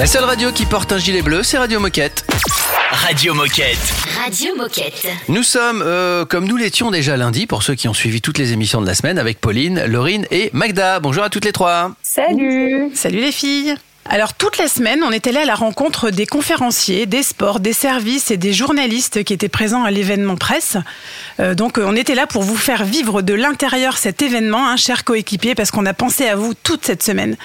La 0.03 0.07
seule 0.07 0.25
radio 0.25 0.51
qui 0.51 0.65
porte 0.65 0.91
un 0.91 0.97
gilet 0.97 1.21
bleu, 1.21 1.43
c'est 1.43 1.57
Radio 1.57 1.79
Moquette. 1.79 2.25
Radio 2.91 3.33
Moquette. 3.33 3.79
Radio 4.21 4.53
Moquette. 4.53 5.07
Nous 5.29 5.43
sommes, 5.43 5.81
euh, 5.81 6.25
comme 6.25 6.45
nous 6.45 6.57
l'étions 6.57 6.91
déjà 6.91 7.15
lundi, 7.15 7.47
pour 7.47 7.63
ceux 7.63 7.73
qui 7.73 7.87
ont 7.87 7.93
suivi 7.93 8.19
toutes 8.19 8.37
les 8.37 8.51
émissions 8.51 8.81
de 8.81 8.85
la 8.85 8.95
semaine, 8.95 9.17
avec 9.17 9.39
Pauline, 9.39 9.85
Laurine 9.85 10.27
et 10.29 10.49
Magda. 10.51 10.99
Bonjour 10.99 11.23
à 11.23 11.29
toutes 11.29 11.45
les 11.45 11.53
trois. 11.53 11.93
Salut 12.01 12.91
Salut 12.93 13.21
les 13.21 13.31
filles 13.31 13.75
alors 14.05 14.33
toute 14.33 14.57
la 14.57 14.67
semaine, 14.67 15.01
on 15.03 15.11
est 15.11 15.27
allé 15.27 15.37
à 15.37 15.45
la 15.45 15.55
rencontre 15.55 16.09
des 16.09 16.25
conférenciers, 16.25 17.05
des 17.05 17.23
sports, 17.23 17.61
des 17.61 17.71
services 17.71 18.31
et 18.31 18.37
des 18.37 18.51
journalistes 18.51 19.23
qui 19.23 19.31
étaient 19.31 19.47
présents 19.47 19.85
à 19.85 19.91
l'événement 19.91 20.35
presse. 20.35 20.75
Euh, 21.39 21.55
donc 21.55 21.77
euh, 21.77 21.85
on 21.87 21.95
était 21.95 22.13
là 22.13 22.27
pour 22.27 22.43
vous 22.43 22.57
faire 22.57 22.83
vivre 22.83 23.21
de 23.21 23.33
l'intérieur 23.33 23.97
cet 23.97 24.21
événement, 24.21 24.67
un 24.67 24.75
cher 24.75 25.05
coéquipier, 25.05 25.55
parce 25.55 25.71
qu'on 25.71 25.85
a 25.85 25.93
pensé 25.93 26.27
à 26.27 26.35
vous 26.35 26.53
toute 26.53 26.83
cette 26.83 27.01
semaine. 27.01 27.37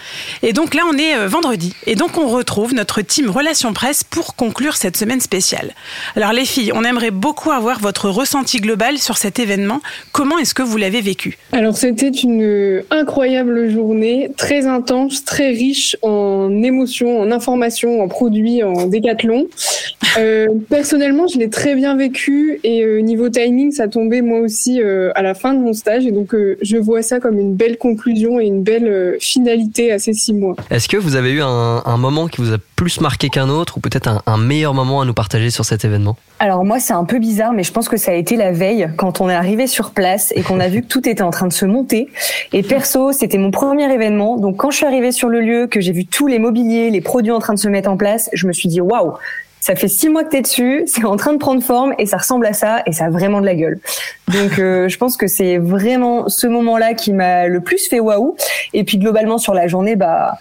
Et 0.43 0.53
donc 0.53 0.75
là, 0.75 0.83
on 0.93 0.99
est 0.99 1.17
euh, 1.17 1.29
vendredi. 1.29 1.75
Et 1.87 1.95
donc 1.95 2.19
on 2.19 2.27
retrouve 2.27 2.75
notre 2.75 3.03
team 3.03 3.31
Relations 3.31 3.73
Presse 3.73 4.03
pour 4.03 4.35
conclure 4.35 4.75
cette 4.75 4.97
semaine 4.97 5.21
spéciale. 5.21 5.75
Alors 6.17 6.33
les 6.33 6.45
filles, 6.45 6.73
on 6.75 6.83
aimerait 6.83 7.13
beaucoup 7.13 7.53
avoir 7.53 7.79
votre 7.79 8.11
ressenti 8.11 8.59
global 8.59 8.99
sur 8.99 9.17
cet 9.17 9.39
événement. 9.39 9.81
Comment 10.11 10.39
est-ce 10.39 10.55
que 10.55 10.63
vous 10.63 10.77
l'avez 10.77 11.03
vécu? 11.03 11.39
Alors 11.53 11.77
c'était 11.77 12.09
une 12.09 12.83
incroyable 12.91 13.71
journée, 13.71 14.31
très 14.37 14.67
intense, 14.67 15.25
très 15.25 15.51
riche 15.51 15.97
en 16.03 16.48
émotions, 16.51 17.21
en 17.21 17.31
informations, 17.31 18.03
en 18.03 18.09
produits, 18.09 18.63
en 18.63 18.87
décathlon. 18.87 19.47
Euh, 20.17 20.49
personnellement, 20.69 21.27
je 21.27 21.39
l'ai 21.39 21.51
très 21.51 21.75
bien 21.75 21.97
vécu 21.97 22.61
et 22.65 22.85
euh, 22.85 23.01
niveau 23.01 23.29
timing, 23.29 23.73
ça 23.73 23.89
tombait 23.89 24.23
moi 24.23 24.41
aussi 24.41 24.81
euh, 24.83 25.11
à 25.15 25.23
la 25.23 25.35
fin 25.35 25.55
de 25.55 25.61
mon 25.61 25.73
stage 25.73 26.07
et 26.07 26.13
donc 26.13 26.35
je 26.61 26.77
vois 26.77 27.03
ça 27.03 27.21
comme 27.21 27.39
une 27.39 27.55
belle 27.55 27.79
conclusion 27.79 28.41
et 28.41 28.47
une 28.47 28.63
belle 28.63 29.17
finalité 29.21 29.93
à 29.93 29.99
ces 29.99 30.13
six 30.13 30.33
mois. 30.33 30.57
Est-ce 30.71 30.89
que 30.89 30.97
vous 30.97 31.17
avez 31.17 31.33
eu 31.33 31.43
un 31.43 31.97
moment 31.97 32.29
qui 32.29 32.41
vous 32.41 32.53
a 32.53 32.59
plus 32.79 33.01
marqué 33.01 33.29
qu'un 33.29 33.49
autre 33.49 33.77
ou 33.77 33.81
peut-être 33.81 34.23
un, 34.25 34.37
meilleur 34.37 34.73
moment 34.73 35.01
à 35.01 35.05
nous 35.05 35.13
partager 35.13 35.51
sur 35.51 35.65
cet 35.65 35.85
événement 35.85 36.17
Alors 36.39 36.65
moi 36.65 36.79
c'est 36.79 36.93
un 36.93 37.05
peu 37.05 37.19
bizarre 37.19 37.53
mais 37.53 37.65
je 37.65 37.73
pense 37.73 37.89
que 37.89 37.97
ça 37.97 38.13
a 38.13 38.15
été 38.15 38.37
la 38.37 38.53
veille 38.53 38.89
quand 38.97 39.21
on 39.21 39.29
est 39.29 39.35
arrivé 39.35 39.67
sur 39.67 39.91
place 39.91 40.33
et 40.37 40.43
qu'on 40.43 40.61
a 40.61 40.69
vu 40.69 40.83
que 40.83 40.87
tout 40.87 41.09
était 41.09 41.25
en 41.25 41.31
train 41.31 41.49
de 41.49 41.53
se 41.53 41.67
monter 41.67 42.09
et 42.53 42.63
perso 42.63 43.11
c'était 43.11 43.37
mon 43.37 43.51
premier 43.51 43.93
événement 43.93 44.37
donc 44.37 44.59
quand 44.59 44.71
je 44.71 44.77
suis 44.77 44.87
arrivée 44.87 45.11
sur 45.11 45.29
le 45.29 45.41
lieu 45.41 45.67
que 45.67 45.81
j'ai 45.81 45.91
vu 45.91 46.07
tous 46.07 46.29
les 46.29 46.39
mobiliers, 46.39 46.91
les 46.91 47.01
produits 47.01 47.33
en 47.33 47.41
train 47.41 47.53
de 47.53 47.59
se 47.59 47.67
mettre 47.67 47.91
en 47.91 47.97
place, 47.97 48.31
je 48.33 48.47
me 48.47 48.53
suis 48.53 48.69
dit 48.69 48.81
waouh 48.81 49.15
ça 49.59 49.75
fait 49.75 49.89
six 49.89 50.09
mois 50.09 50.23
que 50.23 50.31
t'es 50.31 50.43
dessus, 50.43 50.85
c'est 50.87 51.05
en 51.05 51.17
train 51.17 51.33
de 51.33 51.39
prendre 51.39 51.61
forme 51.61 51.93
et 51.99 52.07
ça 52.07 52.19
ressemble 52.19 52.47
à 52.47 52.53
ça 52.53 52.85
et 52.87 52.93
ça 52.93 53.07
a 53.07 53.11
vraiment 53.11 53.41
de 53.41 53.47
la 53.47 53.57
gueule. 53.57 53.81
Donc 54.29 54.61
euh, 54.61 54.89
je 54.89 54.97
pense 54.99 55.17
que 55.17 55.27
c'est 55.27 55.59
vraiment 55.59 56.29
ce 56.29 56.47
moment-là 56.47 56.95
qui 56.95 57.13
m'a 57.13 57.49
le 57.49 57.61
plus 57.61 57.89
fait 57.89 57.99
waouh. 57.99 58.37
Et 58.73 58.85
puis 58.85 58.99
globalement 58.99 59.37
sur 59.37 59.55
la 59.55 59.67
journée, 59.67 59.97
bah 59.97 60.39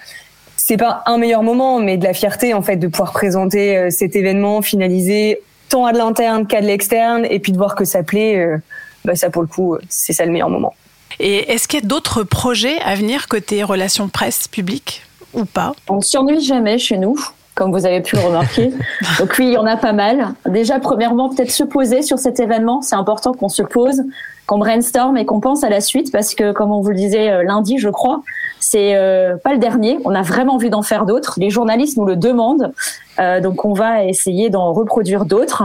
c'est 0.67 0.75
pas 0.75 1.01
un 1.05 1.17
meilleur 1.17 1.43
moment, 1.43 1.79
mais 1.79 1.95
de 1.95 2.03
la 2.03 2.13
fierté 2.13 2.53
en 2.53 2.61
fait 2.61 2.75
de 2.75 2.87
pouvoir 2.87 3.13
présenter 3.13 3.77
euh, 3.77 3.89
cet 3.89 4.17
événement 4.17 4.61
finalisé 4.61 5.39
tant 5.69 5.85
à 5.85 5.93
de 5.93 5.97
l'interne 5.97 6.45
qu'à 6.45 6.59
de 6.59 6.65
l'externe 6.65 7.25
et 7.29 7.39
puis 7.39 7.53
de 7.53 7.57
voir 7.57 7.73
que 7.73 7.85
ça 7.85 8.03
plaît. 8.03 8.37
euh, 8.37 8.57
bah 9.05 9.15
ça 9.15 9.29
pour 9.29 9.43
le 9.43 9.47
coup 9.47 9.75
euh, 9.75 9.81
c'est 9.87 10.11
ça 10.11 10.25
le 10.25 10.31
meilleur 10.33 10.49
moment. 10.49 10.73
Et 11.21 11.53
est-ce 11.53 11.69
qu'il 11.69 11.79
y 11.79 11.83
a 11.83 11.87
d'autres 11.87 12.23
projets 12.23 12.79
à 12.81 12.95
venir 12.95 13.29
côté 13.29 13.63
relations 13.63 14.09
presse 14.09 14.49
publique 14.49 15.03
ou 15.33 15.45
pas? 15.45 15.71
On 15.87 16.01
s'ennuie 16.01 16.41
jamais 16.41 16.77
chez 16.77 16.97
nous, 16.97 17.15
comme 17.55 17.71
vous 17.71 17.85
avez 17.85 18.01
pu 18.01 18.17
le 18.17 18.23
remarquer. 18.23 18.73
Donc 19.19 19.35
oui, 19.39 19.47
il 19.47 19.53
y 19.53 19.57
en 19.57 19.65
a 19.65 19.77
pas 19.77 19.93
mal. 19.93 20.33
Déjà, 20.47 20.81
premièrement, 20.81 21.29
peut-être 21.33 21.51
se 21.51 21.63
poser 21.63 22.01
sur 22.01 22.19
cet 22.19 22.41
événement. 22.41 22.81
C'est 22.81 22.95
important 22.95 23.31
qu'on 23.31 23.49
se 23.49 23.63
pose, 23.63 24.03
qu'on 24.45 24.57
brainstorm 24.57 25.15
et 25.15 25.25
qu'on 25.25 25.39
pense 25.39 25.63
à 25.63 25.69
la 25.69 25.79
suite 25.79 26.11
parce 26.11 26.35
que, 26.35 26.51
comme 26.51 26.73
on 26.73 26.81
vous 26.81 26.89
le 26.89 26.95
disait 26.95 27.41
lundi, 27.45 27.77
je 27.77 27.89
crois, 27.89 28.21
c'est 28.59 28.95
euh, 28.95 29.37
pas 29.37 29.53
le 29.53 29.59
dernier. 29.59 29.97
On 30.05 30.13
a 30.13 30.21
vraiment 30.21 30.55
envie 30.55 30.69
d'en 30.69 30.81
faire 30.81 31.05
d'autres. 31.05 31.35
Les 31.37 31.49
journalistes 31.49 31.97
nous 31.97 32.05
le 32.05 32.15
demandent. 32.15 32.73
Euh, 33.19 33.41
donc 33.41 33.65
on 33.65 33.73
va 33.73 34.05
essayer 34.05 34.49
d'en 34.49 34.73
reproduire 34.73 35.25
d'autres. 35.25 35.63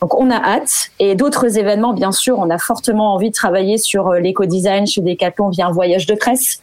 Donc 0.00 0.14
on 0.14 0.30
a 0.30 0.36
hâte. 0.36 0.90
Et 0.98 1.14
d'autres 1.14 1.58
événements, 1.58 1.92
bien 1.92 2.12
sûr, 2.12 2.38
on 2.38 2.50
a 2.50 2.58
fortement 2.58 3.14
envie 3.14 3.30
de 3.30 3.34
travailler 3.34 3.78
sur 3.78 4.08
euh, 4.08 4.18
l'éco-design 4.20 4.86
chez 4.86 5.00
Decathlon 5.00 5.50
via 5.50 5.66
un 5.66 5.72
voyage 5.72 6.06
de 6.06 6.14
presse. 6.14 6.60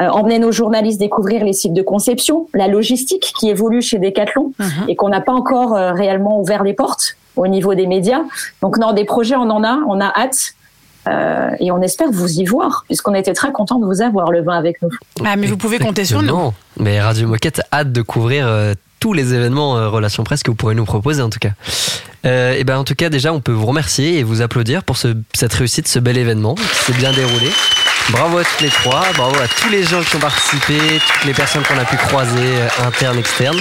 Euh, 0.00 0.08
emmener 0.08 0.40
nos 0.40 0.50
journalistes 0.50 0.98
découvrir 0.98 1.44
les 1.44 1.52
sites 1.52 1.72
de 1.72 1.82
conception, 1.82 2.48
la 2.52 2.66
logistique 2.66 3.32
qui 3.38 3.48
évolue 3.48 3.80
chez 3.80 3.98
Decathlon 3.98 4.52
et 4.88 4.96
qu'on 4.96 5.08
n'a 5.08 5.20
pas 5.20 5.32
encore 5.32 5.76
euh, 5.76 5.92
réellement 5.92 6.40
ouvert 6.40 6.64
les 6.64 6.72
portes 6.72 7.16
au 7.36 7.46
niveau 7.46 7.74
des 7.74 7.86
médias. 7.86 8.22
Donc 8.60 8.76
non, 8.78 8.92
des 8.92 9.04
projets, 9.04 9.36
on 9.36 9.50
en 9.50 9.62
a, 9.62 9.78
on 9.86 10.00
a 10.00 10.12
hâte. 10.16 10.54
Euh, 11.06 11.50
et 11.60 11.70
on 11.70 11.80
espère 11.82 12.10
vous 12.10 12.40
y 12.40 12.44
voir, 12.44 12.84
puisqu'on 12.86 13.14
était 13.14 13.34
très 13.34 13.52
content 13.52 13.78
de 13.78 13.86
vous 13.86 14.02
avoir 14.02 14.30
le 14.30 14.42
vin 14.42 14.56
avec 14.56 14.80
nous. 14.82 14.90
Ah, 15.24 15.36
mais 15.36 15.46
vous 15.46 15.56
pouvez 15.56 15.78
compter 15.78 16.04
sur 16.04 16.22
nous. 16.22 16.28
Non, 16.28 16.54
mais 16.78 17.00
Radio 17.00 17.28
Moquette 17.28 17.60
a 17.70 17.80
hâte 17.80 17.92
de 17.92 18.02
couvrir 18.02 18.46
euh, 18.46 18.74
tous 19.00 19.12
les 19.12 19.34
événements 19.34 19.76
euh, 19.76 19.88
Relations 19.90 20.24
Presse 20.24 20.42
que 20.42 20.50
vous 20.50 20.56
pourrez 20.56 20.74
nous 20.74 20.86
proposer 20.86 21.20
en 21.20 21.28
tout 21.28 21.38
cas. 21.38 21.50
Euh, 22.24 22.54
et 22.54 22.64
ben 22.64 22.78
en 22.78 22.84
tout 22.84 22.94
cas 22.94 23.10
déjà 23.10 23.34
on 23.34 23.40
peut 23.40 23.52
vous 23.52 23.66
remercier 23.66 24.18
et 24.18 24.22
vous 24.22 24.40
applaudir 24.40 24.82
pour 24.82 24.96
ce, 24.96 25.08
cette 25.34 25.52
réussite, 25.52 25.88
ce 25.88 25.98
bel 25.98 26.16
événement 26.16 26.54
qui 26.54 26.64
s'est 26.64 26.94
bien 26.94 27.12
déroulé. 27.12 27.50
Bravo 28.12 28.38
à 28.38 28.44
toutes 28.44 28.60
les 28.60 28.68
trois, 28.68 29.02
bravo 29.16 29.34
à 29.36 29.48
tous 29.48 29.70
les 29.70 29.82
gens 29.82 30.00
qui 30.02 30.14
ont 30.16 30.20
participé, 30.20 30.74
toutes 31.06 31.24
les 31.24 31.32
personnes 31.32 31.62
qu'on 31.62 31.78
a 31.78 31.84
pu 31.84 31.96
croiser, 31.96 32.30
euh, 32.38 32.86
internes, 32.86 33.18
externes. 33.18 33.56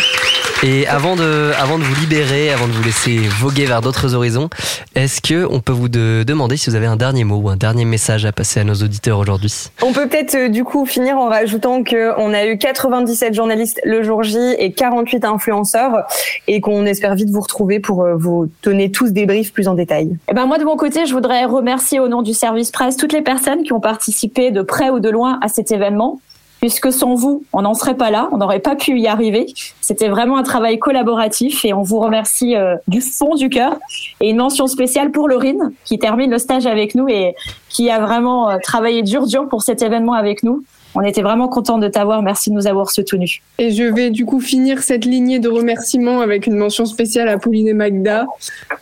Et 0.63 0.87
avant 0.87 1.15
de, 1.17 1.51
avant 1.59 1.77
de 1.77 1.83
vous 1.83 1.95
libérer, 1.95 2.49
avant 2.51 2.67
de 2.67 2.71
vous 2.71 2.83
laisser 2.83 3.17
voguer 3.17 3.65
vers 3.65 3.81
d'autres 3.81 4.15
horizons, 4.15 4.49
est-ce 4.95 5.21
que 5.21 5.45
on 5.49 5.59
peut 5.59 5.73
vous 5.73 5.89
de- 5.89 6.23
demander 6.25 6.55
si 6.55 6.69
vous 6.69 6.75
avez 6.77 6.85
un 6.85 6.95
dernier 6.95 7.23
mot 7.25 7.35
ou 7.37 7.49
un 7.49 7.57
dernier 7.57 7.83
message 7.83 8.25
à 8.25 8.31
passer 8.31 8.59
à 8.61 8.63
nos 8.63 8.75
auditeurs 8.75 9.19
aujourd'hui? 9.19 9.53
On 9.81 9.91
peut 9.91 10.07
peut-être 10.07 10.35
euh, 10.35 10.49
du 10.49 10.63
coup 10.63 10.85
finir 10.85 11.17
en 11.17 11.27
rajoutant 11.27 11.83
que 11.83 12.17
on 12.17 12.33
a 12.33 12.45
eu 12.45 12.57
97 12.57 13.33
journalistes 13.33 13.81
le 13.83 14.03
jour 14.03 14.23
J 14.23 14.37
et 14.57 14.71
48 14.71 15.25
influenceurs 15.25 16.03
et 16.47 16.61
qu'on 16.61 16.85
espère 16.85 17.15
vite 17.15 17.29
vous 17.29 17.41
retrouver 17.41 17.79
pour 17.81 18.03
euh, 18.03 18.15
vous 18.15 18.49
donner 18.63 18.89
tous 18.91 19.11
des 19.11 19.25
briefs 19.25 19.51
plus 19.51 19.67
en 19.67 19.73
détail. 19.73 20.15
Eh 20.29 20.33
ben 20.33 20.45
moi 20.45 20.59
de 20.59 20.63
mon 20.63 20.77
côté, 20.77 21.05
je 21.05 21.13
voudrais 21.13 21.43
remercier 21.45 21.99
au 21.99 22.07
nom 22.07 22.21
du 22.21 22.33
service 22.33 22.71
presse 22.71 22.95
toutes 22.95 23.13
les 23.13 23.21
personnes 23.21 23.63
qui 23.63 23.73
ont 23.73 23.81
participé 23.81 24.32
de 24.51 24.61
près 24.61 24.89
ou 24.89 24.99
de 24.99 25.09
loin 25.09 25.39
à 25.41 25.47
cet 25.47 25.71
événement. 25.71 26.19
Puisque 26.59 26.93
sans 26.93 27.15
vous, 27.15 27.43
on 27.51 27.63
n'en 27.63 27.73
serait 27.73 27.97
pas 27.97 28.09
là, 28.09 28.29
on 28.31 28.37
n'aurait 28.37 28.61
pas 28.61 28.77
pu 28.77 28.97
y 28.97 29.05
arriver. 29.05 29.47
C'était 29.81 30.07
vraiment 30.07 30.37
un 30.37 30.43
travail 30.43 30.79
collaboratif 30.79 31.65
et 31.65 31.73
on 31.73 31.81
vous 31.81 31.99
remercie 31.99 32.55
euh, 32.55 32.77
du 32.87 33.01
fond 33.01 33.35
du 33.35 33.49
cœur. 33.49 33.77
Et 34.21 34.29
une 34.29 34.37
mention 34.37 34.67
spéciale 34.67 35.11
pour 35.11 35.27
Laurine 35.27 35.73
qui 35.83 35.99
termine 35.99 36.31
le 36.31 36.37
stage 36.37 36.65
avec 36.65 36.95
nous 36.95 37.09
et 37.09 37.35
qui 37.67 37.89
a 37.89 37.99
vraiment 37.99 38.49
euh, 38.49 38.59
travaillé 38.63 39.01
dur 39.01 39.27
dur 39.27 39.49
pour 39.49 39.61
cet 39.61 39.81
événement 39.81 40.13
avec 40.13 40.41
nous. 40.41 40.63
On 40.95 41.01
était 41.01 41.21
vraiment 41.21 41.47
content 41.47 41.77
de 41.77 41.87
t'avoir. 41.87 42.21
Merci 42.21 42.49
de 42.49 42.55
nous 42.55 42.67
avoir 42.67 42.91
soutenus. 42.91 43.41
Et 43.57 43.71
je 43.71 43.83
vais 43.83 44.09
du 44.09 44.25
coup 44.25 44.39
finir 44.39 44.81
cette 44.83 45.05
lignée 45.05 45.39
de 45.39 45.49
remerciements 45.49 46.21
avec 46.21 46.47
une 46.47 46.55
mention 46.55 46.85
spéciale 46.85 47.29
à 47.29 47.37
Pauline 47.37 47.67
et 47.67 47.73
Magda 47.73 48.25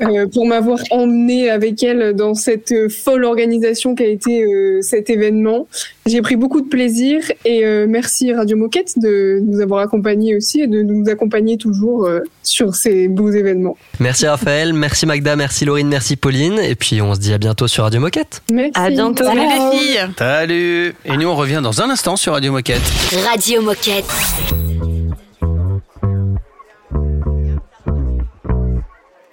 euh, 0.01 0.28
pour 0.28 0.45
m'avoir 0.45 0.80
emmenée 0.91 1.49
avec 1.49 1.84
elle 1.84 2.14
dans 2.14 2.34
cette 2.34 2.74
folle 2.89 3.24
organisation 3.24 3.95
qu'a 3.95 4.05
été 4.05 4.43
euh, 4.43 4.82
cet 4.82 5.09
événement. 5.09 5.68
J'ai 6.08 6.22
pris 6.24 6.36
beaucoup 6.36 6.62
de 6.62 6.68
plaisir 6.68 7.24
et 7.45 7.64
euh, 7.64 7.86
merci 7.88 8.34
Radio 8.34 8.58
Moquette 8.58 8.97
de 8.97 9.39
nous 9.43 9.62
avoir 9.62 9.82
accompagnés 9.82 10.36
aussi 10.36 10.62
et 10.62 10.68
de 10.68 10.82
nous 10.82 11.08
accompagner 11.10 11.58
toujours 11.58 12.06
euh, 12.06 12.22
sur 12.41 12.74
ces 12.74 13.08
beaux 13.08 13.30
événements. 13.30 13.78
Merci 13.99 14.26
Raphaël, 14.26 14.74
merci 14.74 15.06
Magda, 15.06 15.36
merci 15.36 15.64
Laurine, 15.64 15.88
merci 15.88 16.16
Pauline. 16.16 16.58
Et 16.58 16.74
puis 16.74 17.02
on 17.04 17.14
se 17.14 17.20
dit 17.20 17.34
à 17.34 17.38
bientôt 17.38 17.68
sur 17.68 17.84
Radio 17.84 17.99
Moquette. 17.99 18.41
Merci. 18.52 18.72
À 18.74 18.89
bientôt. 18.89 19.26
Salut 19.26 19.41
les 19.41 19.78
filles. 19.78 19.99
Salut 20.18 20.95
Et 21.06 21.18
nous 21.18 21.28
on 21.28 21.36
revient 21.36 21.62
dans 21.62 21.82
un 21.84 21.89
instant 21.91 22.16
sur 22.16 22.34
Radio 22.34 22.52
Moquette. 22.52 22.82
Radio 23.30 23.62
Moquette. 23.62 24.06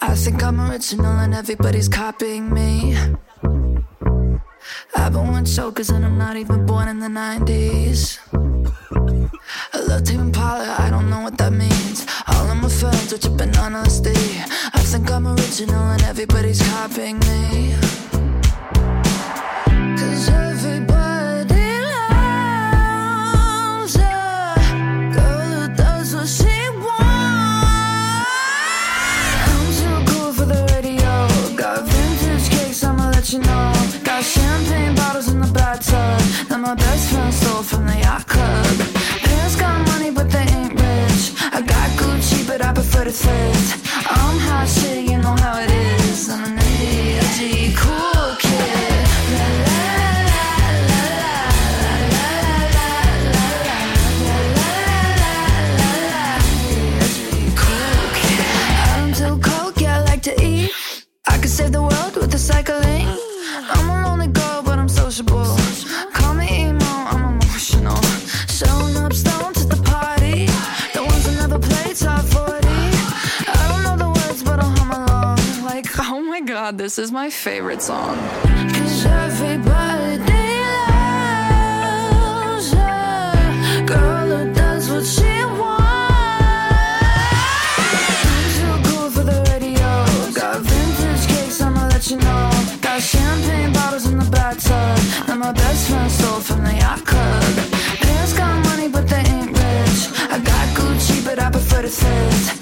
I 0.00 0.14
think 0.14 0.42
I'm 0.42 0.60
original 0.60 1.18
and 1.18 1.32
everybody's 1.32 1.88
copying 1.88 2.52
me. 2.52 2.94
I've 4.94 5.12
been 5.12 5.30
one 5.32 5.44
chokers 5.44 5.90
and 5.90 6.04
I'm 6.04 6.18
not 6.18 6.36
even 6.36 6.66
born 6.66 6.88
in 6.88 6.98
the 6.98 7.08
90s. 7.08 8.18
I 9.72 9.78
love 9.80 10.04
Tame 10.04 10.20
Impala, 10.20 10.76
I 10.78 10.90
don't 10.90 11.10
know 11.10 11.20
what 11.20 11.36
that 11.38 11.52
means. 11.52 12.06
All 12.26 12.50
of 12.50 12.56
my 12.56 12.68
friends 12.68 13.12
are 13.12 13.18
tripping 13.18 13.56
on 13.56 13.72
LSD. 13.72 14.08
I 14.74 14.80
think 14.80 15.10
I'm 15.10 15.26
original 15.26 15.82
and 15.82 16.02
everybody's 16.02 16.62
copying 16.62 17.18
me. 17.20 17.57
Champagne 93.00 93.72
bottles 93.72 94.06
in 94.06 94.18
the 94.18 94.30
bathtub 94.30 94.98
that 95.26 95.36
my 95.38 95.52
best 95.52 95.88
friend 95.88 96.10
stole 96.10 96.40
from 96.40 96.64
the 96.64 96.74
yacht 96.74 97.04
club. 97.04 97.54
Parents 98.00 98.32
got 98.32 98.64
money, 98.64 98.88
but 98.88 99.06
they 99.08 99.24
ain't 99.36 99.50
rich. 99.50 100.00
I 100.30 100.38
got 100.38 100.66
Gucci, 100.76 101.24
but 101.24 101.38
I 101.38 101.50
prefer 101.50 101.82
to. 101.82 102.57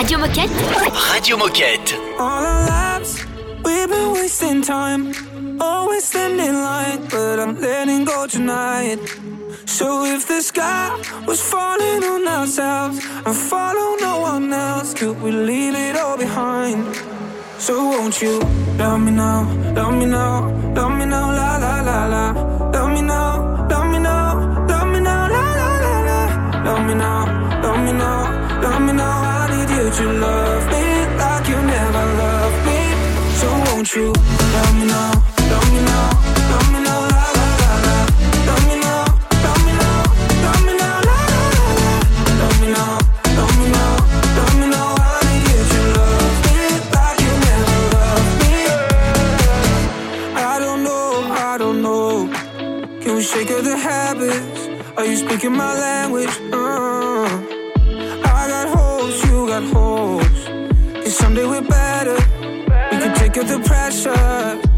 Moquette. 0.00 0.50
Radio 1.12 1.36
Moquette. 1.36 1.92
All 2.18 2.42
our 2.42 2.66
lives, 2.66 3.22
we've 3.62 3.86
been 3.86 4.12
wasting 4.14 4.62
time. 4.62 5.12
Always 5.60 6.04
standing 6.04 6.40
in 6.40 6.54
line, 6.54 7.06
but 7.10 7.38
I'm 7.38 7.60
letting 7.60 8.06
go 8.06 8.26
tonight. 8.26 8.98
So 9.66 10.04
if 10.06 10.26
the 10.26 10.40
sky 10.40 10.88
was 11.26 11.42
falling 11.42 12.02
on 12.02 12.26
ourselves 12.26 12.98
and 13.26 13.36
follow 13.36 13.96
no 14.00 14.20
one 14.20 14.50
else, 14.50 14.94
could 14.94 15.20
we 15.20 15.32
leave 15.32 15.74
it 15.74 15.96
all 15.96 16.16
behind? 16.16 16.96
So 17.58 17.74
won't 17.90 18.22
you 18.22 18.40
love 18.78 19.00
me 19.02 19.10
now, 19.10 19.42
love 19.74 19.94
me 19.94 20.06
now, 20.06 20.48
love 20.74 20.96
me 20.96 21.04
now, 21.04 21.30
la 21.30 21.58
la 21.58 21.80
la 21.82 22.06
la. 22.06 22.70
Love 22.70 22.90
me 22.94 23.02
now, 23.02 23.68
love 23.68 23.86
me 23.92 23.98
now, 23.98 24.66
love 24.66 24.88
me 24.88 25.00
now, 25.00 25.28
la 25.28 25.44
la 25.60 25.70
la 25.84 25.94
la. 26.08 26.64
Love 26.64 26.86
me 26.86 26.94
now, 26.94 27.60
love 27.62 27.80
me 27.84 27.92
now, 27.92 28.60
love 28.62 28.80
me 28.80 28.92
now. 28.94 29.39
Need 29.90 29.98
you 29.98 30.12
love 30.12 30.66
me 30.70 30.84
like 31.18 31.48
you 31.48 31.56
never 31.56 32.04
loved 32.22 32.60
me. 32.64 32.80
So 33.40 33.48
won't 33.66 33.92
you 33.96 34.12
love 34.54 34.74
me 34.78 34.84
now, 34.86 35.10
love 35.50 35.68
me 35.72 35.80
now, 35.90 36.10
love 36.50 36.68
me 36.72 36.80
now, 36.86 37.00
la 37.10 37.24
la 37.38 37.46
la 37.60 37.72
la. 37.86 37.96
Love 38.46 38.64
me 38.68 38.76
now, 38.86 39.02
love 39.44 39.62
me 39.66 39.72
now, 39.82 39.98
love 40.44 40.62
me 40.66 40.72
now, 40.78 40.96
la 41.08 41.18
la 41.34 41.42
la 41.58 41.66
la. 41.82 41.94
Love 42.38 42.56
me 42.60 42.66
now, 42.70 42.92
love 43.36 43.54
me 43.58 43.66
now, 43.76 43.92
love 44.38 44.54
me 44.60 44.66
now. 44.70 44.94
I 44.94 45.18
need 45.26 45.42
you 45.50 45.60
to 45.72 45.80
love 45.98 46.36
me 46.46 46.58
like 46.94 47.18
you 47.24 47.32
never 47.48 47.78
loved 47.96 48.34
me. 48.42 48.54
I 50.36 50.54
don't 50.64 50.82
know, 50.84 51.08
I 51.50 51.58
don't 51.58 51.80
know. 51.82 52.30
Can 53.02 53.12
we 53.16 53.22
shake 53.24 53.50
of 53.50 53.64
the 53.64 53.76
habits? 53.76 54.68
Are 54.96 55.04
you 55.04 55.16
speaking 55.16 55.52
my 55.56 55.72
language? 55.74 56.34
Uh, 56.52 56.89
someday 61.20 61.44
we're 61.44 61.62
better. 61.62 62.14
We 62.90 62.96
can 63.02 63.14
take 63.14 63.36
up 63.36 63.46
the 63.46 63.60
pressure. 63.60 64.69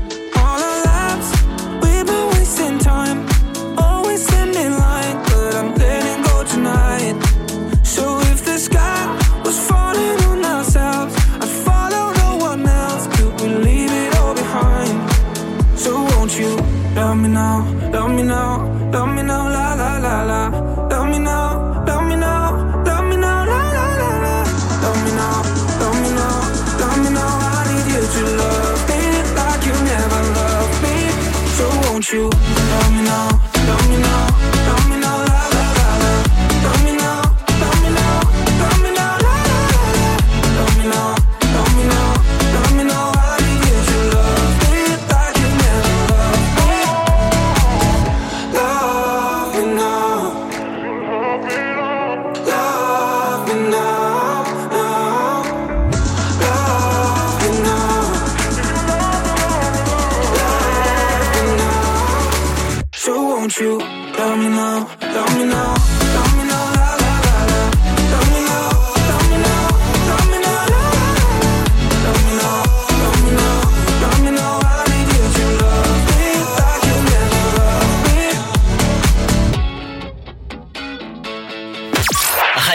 Love 32.73 32.93
me 32.93 33.03
now, 33.03 33.52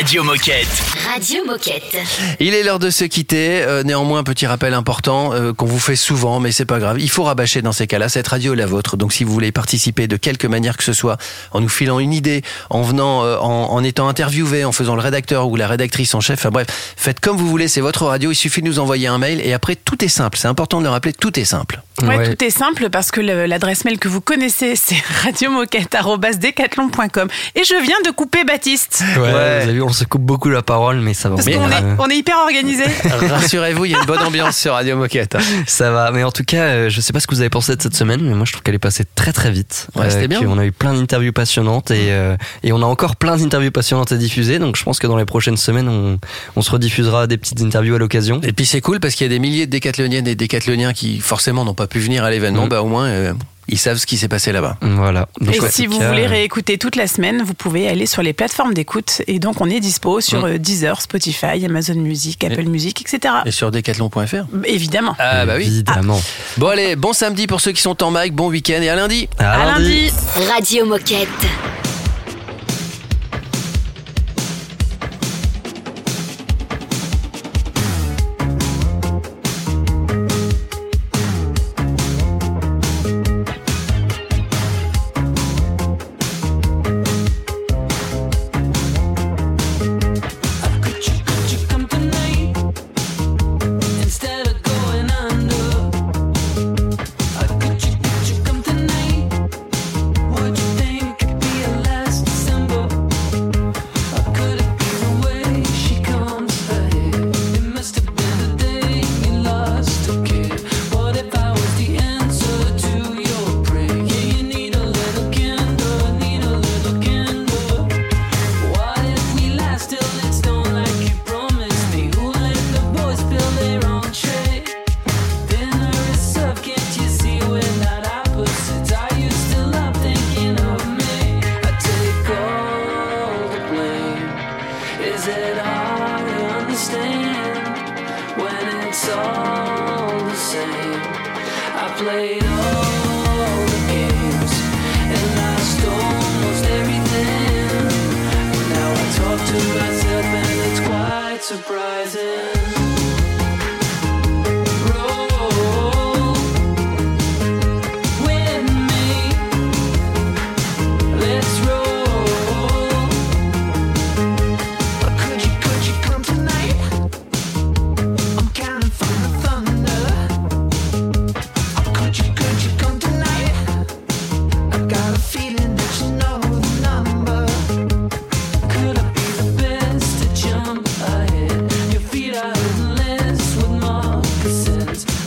Radio 0.08 0.24
Moquette. 0.24 0.84
Radio 1.14 1.44
Moquette. 1.46 1.98
Il 2.40 2.54
est 2.54 2.64
l'heure 2.64 2.80
de 2.80 2.90
se 2.90 3.04
quitter. 3.04 3.62
Euh, 3.62 3.84
néanmoins, 3.84 4.20
un 4.20 4.24
petit 4.24 4.48
rappel 4.48 4.74
important 4.74 5.34
euh, 5.34 5.52
qu'on 5.52 5.66
vous 5.66 5.80
fait 5.80 5.98
souvent, 5.98 6.40
mais 6.40 6.54
c'est 6.54 6.64
pas 6.64 6.80
grave. 6.80 6.96
Il 7.02 7.10
faut 7.10 7.24
rabâcher 7.24 7.62
dans 7.62 7.74
ces 7.74 7.88
cas-là. 7.88 8.08
Cette 8.08 8.30
radio 8.30 8.54
est 8.54 8.56
la 8.56 8.68
vôtre. 8.68 8.96
Donc, 8.96 9.12
si 9.12 9.26
vous 9.26 9.34
voulez 9.34 9.52
participer 9.52 10.08
de 10.08 10.16
quelque 10.16 10.48
manière 10.48 10.78
que 10.78 10.86
ce 10.86 10.94
soit, 10.94 11.18
en 11.52 11.60
nous 11.60 11.68
filant 11.68 12.00
une 12.00 12.14
idée, 12.14 12.42
en 12.70 12.84
venant, 12.84 13.26
euh, 13.26 13.38
en, 13.40 13.74
en 13.74 13.84
étant 13.84 14.08
interviewé, 14.08 14.64
en 14.64 14.72
faisant 14.72 14.96
le 14.96 15.02
rédacteur 15.02 15.50
ou 15.50 15.58
la 15.58 15.68
rédactrice 15.68 16.16
en 16.16 16.22
chef, 16.22 16.40
enfin 16.40 16.52
bref, 16.52 16.68
faites 16.96 17.20
comme 17.20 17.36
vous 17.36 17.50
voulez. 17.50 17.68
C'est 17.68 17.82
votre 17.82 18.06
radio. 18.06 18.32
Il 18.32 18.36
suffit 18.36 18.62
de 18.62 18.68
nous 18.68 18.80
envoyer 18.80 19.08
un 19.08 19.18
mail 19.18 19.42
et 19.42 19.52
après, 19.52 19.76
tout 19.76 20.06
est 20.06 20.08
simple. 20.08 20.38
C'est 20.38 20.48
important 20.48 20.80
de 20.80 20.86
le 20.86 20.90
rappeler. 20.90 21.12
Tout 21.12 21.38
est 21.38 21.44
simple. 21.44 21.82
Ouais, 22.04 22.36
tout 22.36 22.44
est 22.44 22.50
simple 22.50 22.90
parce 22.90 23.12
que 23.12 23.22
l'adresse 23.22 23.86
mail 23.86 23.98
que 23.98 24.08
vous 24.08 24.22
connaissez, 24.22 24.76
c'est 24.82 25.02
radiomoquette.decathlon.com. 25.24 27.28
Et 27.56 27.64
je 27.64 27.84
viens 27.84 27.96
de 28.06 28.12
couper 28.12 28.44
Baptiste. 28.44 29.04
Ouais, 29.16 29.22
vous 29.22 29.36
avez 29.36 29.74
vu, 29.74 29.82
on 29.82 29.92
se 29.92 30.04
coupe 30.04 30.22
beaucoup 30.22 30.50
la 30.50 30.62
parole, 30.62 31.00
mais 31.00 31.14
ça 31.14 31.30
va. 31.30 31.36
Parce 31.36 31.48
Mais, 31.48 31.54
qu'on 31.54 31.70
est, 31.70 31.84
euh, 31.84 31.96
on 32.00 32.10
est 32.10 32.18
hyper 32.18 32.38
organisé. 32.38 32.84
Rassurez-vous, 33.30 33.86
il 33.86 33.92
y 33.92 33.96
a 33.96 34.00
une 34.00 34.06
bonne 34.06 34.20
ambiance 34.20 34.58
sur 34.58 34.74
Radio 34.74 34.96
Moquette. 34.96 35.38
Ça 35.66 35.92
va, 35.92 36.12
mais 36.12 36.24
en 36.24 36.32
tout 36.32 36.44
cas, 36.44 36.64
euh, 36.64 36.90
je 36.90 37.02
sais 37.02 37.14
pas 37.14 37.20
ce 37.20 37.28
que 37.28 37.34
vous 37.34 37.42
avez 37.42 37.50
pensé 37.50 37.76
de 37.76 37.82
cette 37.82 37.96
semaine, 37.96 38.22
mais 38.22 38.36
moi 38.36 38.46
je 38.46 38.52
trouve 38.52 38.64
qu'elle 38.64 38.76
est 38.76 38.80
passée 38.80 39.04
très 39.16 39.34
très 39.34 39.52
vite. 39.52 39.88
Ouais, 39.96 40.10
c'était 40.10 40.28
bien. 40.28 40.42
On 40.48 40.60
a 40.60 40.66
eu 40.66 40.72
plein 40.72 40.94
d'interviews 40.94 41.34
passionnantes 41.34 41.92
et, 41.92 42.12
euh, 42.12 42.36
et 42.64 42.72
on 42.72 42.82
a 42.82 42.86
encore 42.86 43.16
plein 43.16 43.38
d'interviews 43.38 43.72
passionnantes 43.72 44.12
à 44.12 44.18
diffuser, 44.18 44.60
donc 44.60 44.78
je 44.78 44.84
pense 44.84 45.00
que 45.00 45.08
dans 45.08 45.18
les 45.18 45.26
prochaines 45.26 45.58
semaines, 45.58 45.90
on, 45.90 46.20
on 46.56 46.62
se 46.62 46.70
rediffusera 46.70 47.28
des 47.28 47.38
petites 47.38 47.62
interviews 47.62 47.96
à 47.96 48.00
l'occasion. 48.00 48.40
Et 48.44 48.54
puis 48.54 48.66
c'est 48.66 48.82
cool 48.82 49.00
parce 49.00 49.16
qu'il 49.16 49.26
y 49.26 49.30
a 49.30 49.34
des 49.34 49.40
milliers 49.40 49.66
de 49.66 49.72
décathloniennes 49.72 50.28
et 50.28 50.36
décathloniens 50.36 50.94
qui 50.94 51.20
forcément 51.20 51.66
n'ont 51.66 51.74
pas 51.74 51.87
pu 51.88 52.00
venir 52.00 52.24
à 52.24 52.30
l'événement. 52.30 52.66
Mm. 52.66 52.70
Bah 52.70 52.82
au 52.82 52.88
moins 52.88 53.06
euh, 53.08 53.34
ils 53.70 53.78
savent 53.78 53.98
ce 53.98 54.06
qui 54.06 54.18
s'est 54.18 54.30
passé 54.30 54.54
là-bas. 54.54 54.78
Voilà. 54.82 55.28
Donc, 55.42 55.54
Et 55.56 55.60
si 55.70 55.88
vous 55.88 56.00
cas, 56.00 56.08
voulez 56.08 56.24
euh, 56.24 56.30
réécouter 56.30 56.78
toute 56.78 56.96
la 56.96 57.06
semaine, 57.06 57.42
vous 57.44 57.54
pouvez 57.54 57.90
aller 57.90 58.06
sur 58.06 58.22
les 58.24 58.32
plateformes 58.32 58.74
d'écoute. 58.74 59.22
Et 59.28 59.40
donc, 59.40 59.60
on 59.60 59.70
est 59.70 59.82
dispo 59.82 60.22
sur 60.22 60.44
Mm. 60.44 60.46
euh, 60.52 60.58
Deezer, 60.58 61.02
Spotify, 61.02 61.66
Amazon 61.66 61.96
Music, 61.96 62.42
Apple 62.46 62.64
Music, 62.64 63.02
etc. 63.02 63.34
Et 63.46 63.52
sur 63.52 63.70
decathlon.fr. 63.72 64.46
Évidemment. 64.64 65.16
Ah 65.20 65.46
bah 65.46 65.56
oui. 65.58 65.66
Évidemment. 65.66 66.22
Bon 66.58 66.68
allez, 66.68 66.96
bon 66.96 67.12
samedi 67.12 67.46
pour 67.46 67.60
ceux 67.60 67.74
qui 67.74 67.82
sont 67.82 68.02
en 68.04 68.12
mic, 68.12 68.34
bon 68.34 68.48
week-end 68.48 68.82
et 68.82 68.88
à 68.90 68.96
lundi. 68.96 69.28
À 69.38 69.66
lundi. 69.66 70.12
Radio 70.50 70.86
Moquette. 70.86 71.28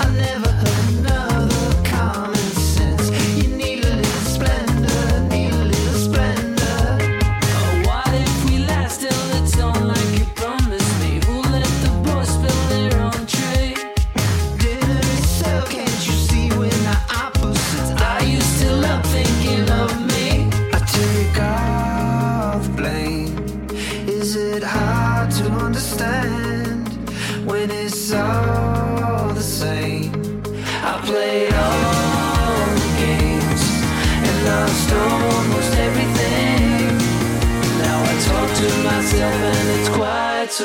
I 0.03 0.09
never 0.13 0.49
heard 0.51 1.03
no. 1.05 1.20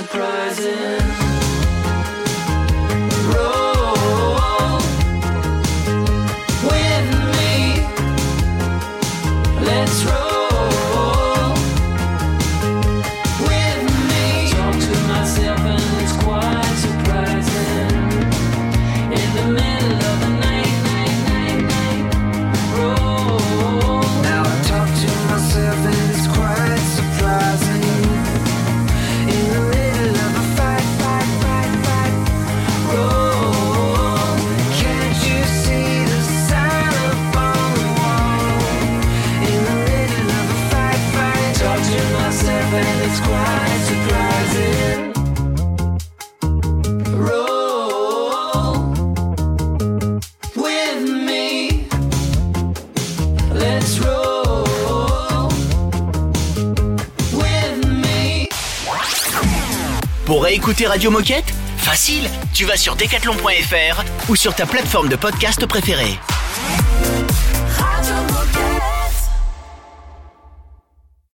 surprising 0.05 0.94
écouter 60.65 60.87
Radio 60.87 61.11
Moquette? 61.11 61.53
Facile, 61.77 62.27
tu 62.51 62.65
vas 62.65 62.75
sur 62.75 62.95
decathlon.fr 62.95 64.03
ou 64.29 64.35
sur 64.35 64.55
ta 64.55 64.65
plateforme 64.65 65.09
de 65.09 65.15
podcast 65.15 65.63
préférée. 65.67 66.17